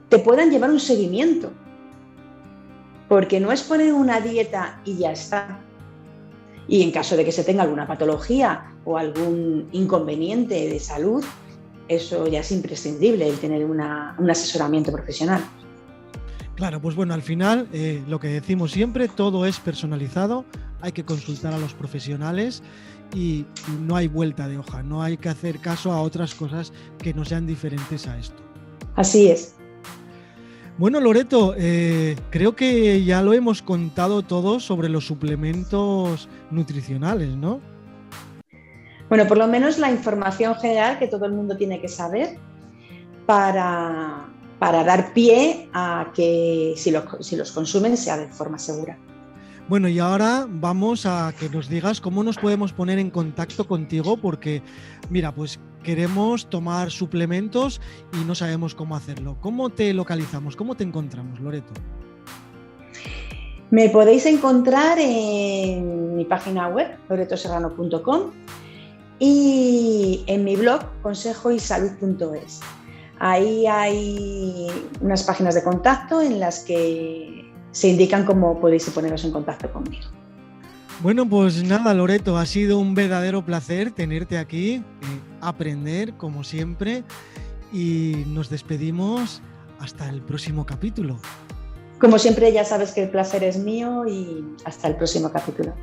te 0.09 0.19
puedan 0.19 0.51
llevar 0.51 0.69
un 0.69 0.79
seguimiento. 0.79 1.51
Porque 3.07 3.39
no 3.39 3.51
es 3.51 3.63
poner 3.63 3.93
una 3.93 4.19
dieta 4.19 4.81
y 4.83 4.97
ya 4.97 5.11
está. 5.11 5.59
Y 6.67 6.83
en 6.83 6.91
caso 6.91 7.15
de 7.15 7.23
que 7.23 7.31
se 7.31 7.45
tenga 7.45 7.63
alguna 7.63 7.87
patología 7.87 8.73
o 8.83 8.97
algún 8.97 9.69
inconveniente 9.71 10.69
de 10.69 10.79
salud, 10.79 11.23
eso 11.87 12.27
ya 12.27 12.41
es 12.41 12.51
imprescindible, 12.51 13.27
el 13.27 13.39
tener 13.39 13.63
un 13.63 14.29
asesoramiento 14.29 14.91
profesional. 14.91 15.41
Claro, 16.57 16.81
pues 16.81 16.95
bueno, 16.95 17.13
al 17.13 17.21
final 17.21 17.67
eh, 17.71 18.03
lo 18.07 18.19
que 18.19 18.29
decimos 18.29 18.71
siempre, 18.71 19.07
todo 19.07 19.45
es 19.45 19.59
personalizado, 19.59 20.43
hay 20.81 20.91
que 20.91 21.05
consultar 21.05 21.53
a 21.53 21.59
los 21.59 21.75
profesionales 21.75 22.63
y 23.13 23.45
no 23.85 23.95
hay 23.95 24.07
vuelta 24.07 24.47
de 24.47 24.57
hoja, 24.57 24.81
no 24.81 25.03
hay 25.03 25.17
que 25.17 25.29
hacer 25.29 25.59
caso 25.59 25.91
a 25.91 26.01
otras 26.01 26.33
cosas 26.33 26.73
que 26.97 27.13
no 27.13 27.25
sean 27.25 27.45
diferentes 27.45 28.07
a 28.07 28.17
esto. 28.17 28.41
Así 28.95 29.29
es. 29.29 29.53
Bueno, 30.79 30.99
Loreto, 30.99 31.53
eh, 31.55 32.15
creo 32.31 32.55
que 32.55 33.03
ya 33.03 33.21
lo 33.21 33.33
hemos 33.33 33.61
contado 33.61 34.23
todo 34.23 34.59
sobre 34.59 34.89
los 34.89 35.05
suplementos 35.05 36.27
nutricionales, 36.49 37.35
¿no? 37.35 37.61
Bueno, 39.09 39.27
por 39.27 39.37
lo 39.37 39.45
menos 39.45 39.77
la 39.77 39.91
información 39.91 40.55
general 40.55 40.97
que 40.97 41.07
todo 41.07 41.27
el 41.27 41.33
mundo 41.33 41.55
tiene 41.55 41.79
que 41.79 41.87
saber 41.87 42.39
para, 43.27 44.27
dar 44.59 45.13
pie 45.13 45.69
a 45.73 46.11
que 46.13 46.73
si, 46.77 46.93
si 47.21 47.35
los 47.35 47.51
consumen 47.51 47.97
sea 47.97 48.17
de 48.17 48.27
forma 48.27 48.57
segura. 48.57 48.97
Bueno, 49.69 49.89
y 49.89 49.99
ahora 49.99 50.45
vamos 50.47 51.05
a 51.05 51.33
que 51.37 51.49
nos 51.49 51.67
digas 51.67 51.99
cómo 51.99 52.23
nos 52.23 52.37
podemos 52.37 52.71
poner 52.71 52.99
en 52.99 53.09
contacto 53.09 53.67
contigo, 53.67 54.15
porque 54.15 54.61
mira, 55.09 55.35
pues 55.35 55.59
queremos 55.83 56.49
tomar 56.49 56.89
suplementos 56.89 57.81
y 58.13 58.23
no 58.25 58.33
sabemos 58.33 58.73
cómo 58.75 58.95
hacerlo. 58.95 59.37
¿Cómo 59.41 59.69
te 59.69 59.93
localizamos? 59.93 60.55
¿Cómo 60.55 60.75
te 60.75 60.85
encontramos, 60.85 61.41
Loreto? 61.41 61.73
Me 63.69 63.89
podéis 63.89 64.25
encontrar 64.25 64.97
en 64.99 66.15
mi 66.15 66.23
página 66.23 66.69
web, 66.69 66.87
loretoserrano.com, 67.09 68.31
y 69.19 70.23
en 70.27 70.45
mi 70.45 70.55
blog, 70.55 70.81
consejoysalud.es. 71.01 72.61
Ahí 73.19 73.65
hay 73.65 74.67
unas 75.01 75.23
páginas 75.23 75.55
de 75.55 75.63
contacto 75.63 76.21
en 76.21 76.39
las 76.39 76.59
que 76.59 77.51
se 77.71 77.89
indican 77.89 78.25
cómo 78.25 78.59
podéis 78.59 78.89
poneros 78.89 79.23
en 79.23 79.31
contacto 79.31 79.71
conmigo. 79.71 80.05
Bueno, 81.01 81.29
pues 81.29 81.63
nada, 81.63 81.93
Loreto, 81.93 82.37
ha 82.37 82.45
sido 82.45 82.79
un 82.79 82.95
verdadero 82.95 83.45
placer 83.45 83.91
tenerte 83.91 84.37
aquí, 84.37 84.75
eh, 84.75 84.83
aprender 85.41 86.13
como 86.13 86.43
siempre 86.43 87.03
y 87.71 88.23
nos 88.27 88.49
despedimos 88.49 89.41
hasta 89.79 90.09
el 90.09 90.21
próximo 90.21 90.65
capítulo. 90.65 91.19
Como 91.99 92.17
siempre, 92.17 92.51
ya 92.51 92.65
sabes 92.65 92.93
que 92.93 93.03
el 93.03 93.09
placer 93.09 93.43
es 93.43 93.57
mío 93.57 94.07
y 94.07 94.43
hasta 94.65 94.87
el 94.87 94.95
próximo 94.95 95.31
capítulo. 95.31 95.73